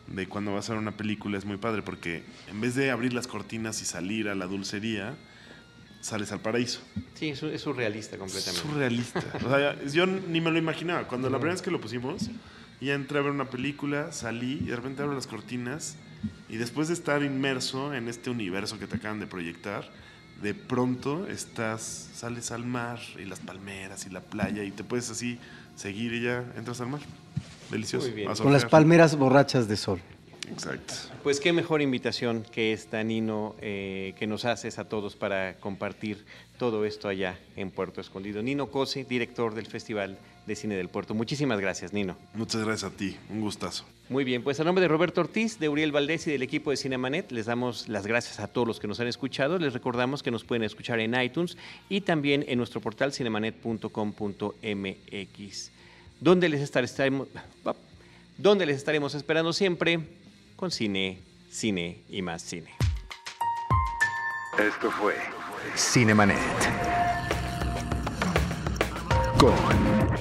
de 0.08 0.26
cuando 0.26 0.54
vas 0.54 0.68
a 0.68 0.72
ver 0.72 0.82
una 0.82 0.96
película 0.96 1.38
es 1.38 1.44
muy 1.44 1.58
padre 1.58 1.82
porque 1.82 2.22
en 2.48 2.60
vez 2.60 2.74
de 2.74 2.90
abrir 2.90 3.12
las 3.12 3.26
cortinas 3.26 3.82
y 3.82 3.84
salir 3.84 4.28
a 4.28 4.34
la 4.34 4.46
dulcería, 4.46 5.14
sales 6.00 6.32
al 6.32 6.40
paraíso. 6.40 6.80
Sí, 7.14 7.28
es, 7.28 7.38
surrealista 7.60 8.16
completamente. 8.18 8.68
Surrealista. 8.68 9.22
o 9.44 9.48
sea, 9.48 9.82
yo 9.84 10.06
ni 10.06 10.40
me 10.40 10.50
lo 10.50 10.58
imaginaba. 10.58 11.06
Cuando 11.06 11.30
la 11.30 11.38
primera 11.38 11.54
vez 11.54 11.62
que 11.62 11.70
lo 11.70 11.80
pusimos, 11.80 12.30
ya 12.80 12.94
entré 12.94 13.18
a 13.18 13.22
ver 13.22 13.30
una 13.30 13.50
película, 13.50 14.12
salí 14.12 14.60
y 14.62 14.66
de 14.66 14.76
repente 14.76 15.02
abro 15.02 15.14
las 15.14 15.26
cortinas 15.26 15.96
y 16.48 16.56
después 16.56 16.88
de 16.88 16.94
estar 16.94 17.22
inmerso 17.22 17.94
en 17.94 18.08
este 18.08 18.30
universo 18.30 18.78
que 18.78 18.86
te 18.86 18.96
acaban 18.96 19.20
de 19.20 19.26
proyectar, 19.26 19.88
de 20.42 20.54
pronto 20.54 21.26
estás, 21.26 22.10
sales 22.14 22.52
al 22.52 22.64
mar 22.64 23.00
y 23.18 23.24
las 23.24 23.40
palmeras 23.40 24.06
y 24.06 24.10
la 24.10 24.20
playa 24.20 24.62
y 24.64 24.70
te 24.70 24.84
puedes 24.84 25.10
así 25.10 25.38
seguir 25.74 26.12
y 26.12 26.22
ya 26.22 26.44
entras 26.56 26.80
al 26.80 26.88
mar. 26.88 27.00
Delicioso. 27.70 28.08
Con 28.42 28.52
las 28.52 28.64
palmeras 28.64 29.16
borrachas 29.16 29.68
de 29.68 29.76
sol. 29.76 30.00
Exacto. 30.50 30.94
Pues 31.22 31.40
qué 31.40 31.52
mejor 31.52 31.82
invitación 31.82 32.44
que 32.50 32.72
esta, 32.72 33.02
Nino, 33.02 33.54
eh, 33.60 34.14
que 34.18 34.26
nos 34.26 34.44
haces 34.44 34.78
a 34.78 34.88
todos 34.88 35.16
para 35.16 35.58
compartir 35.58 36.24
todo 36.58 36.84
esto 36.84 37.08
allá 37.08 37.38
en 37.56 37.70
Puerto 37.70 38.00
Escondido. 38.00 38.42
Nino 38.42 38.70
Cose, 38.70 39.04
director 39.04 39.54
del 39.54 39.66
Festival 39.66 40.18
de 40.46 40.56
Cine 40.56 40.76
del 40.76 40.88
Puerto. 40.88 41.14
Muchísimas 41.14 41.60
gracias, 41.60 41.92
Nino. 41.92 42.16
Muchas 42.34 42.64
gracias 42.64 42.92
a 42.92 42.96
ti, 42.96 43.16
un 43.30 43.40
gustazo. 43.40 43.84
Muy 44.08 44.24
bien, 44.24 44.42
pues 44.42 44.58
a 44.58 44.64
nombre 44.64 44.80
de 44.80 44.88
Roberto 44.88 45.20
Ortiz, 45.20 45.58
de 45.58 45.68
Uriel 45.68 45.92
Valdés 45.92 46.26
y 46.26 46.30
del 46.30 46.42
equipo 46.42 46.70
de 46.70 46.78
Cinemanet, 46.78 47.30
les 47.30 47.44
damos 47.46 47.88
las 47.88 48.06
gracias 48.06 48.40
a 48.40 48.48
todos 48.48 48.66
los 48.66 48.80
que 48.80 48.88
nos 48.88 48.98
han 49.00 49.06
escuchado. 49.06 49.58
Les 49.58 49.74
recordamos 49.74 50.22
que 50.22 50.30
nos 50.30 50.44
pueden 50.44 50.64
escuchar 50.64 50.98
en 51.00 51.20
iTunes 51.20 51.58
y 51.90 52.00
también 52.00 52.44
en 52.48 52.56
nuestro 52.56 52.80
portal 52.80 53.12
cinemanet.com.mx, 53.12 55.70
donde 56.20 56.48
les 56.48 56.62
estaremos, 56.62 57.28
donde 58.38 58.66
les 58.66 58.78
estaremos 58.78 59.14
esperando 59.14 59.52
siempre 59.52 60.00
con 60.58 60.72
cine, 60.72 61.22
cine 61.48 62.02
y 62.08 62.20
más 62.20 62.42
cine. 62.42 62.74
Esto 64.58 64.90
fue 64.90 65.14
Cinemanet. 65.76 66.36
Con 69.38 69.54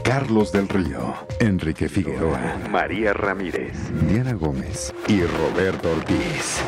Carlos 0.03 0.51
del 0.51 0.69
Río, 0.69 1.15
Enrique 1.39 1.89
Figueroa, 1.89 2.55
María 2.69 3.13
Ramírez, 3.13 3.73
Diana 4.07 4.33
Gómez 4.33 4.93
y 5.07 5.23
Roberto 5.23 5.91
Ortiz. 5.91 6.61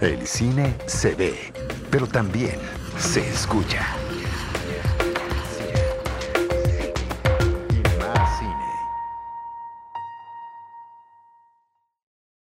El 0.00 0.26
cine 0.26 0.74
se 0.86 1.14
ve, 1.14 1.52
pero 1.90 2.06
también 2.06 2.56
se 2.96 3.20
escucha. 3.28 4.01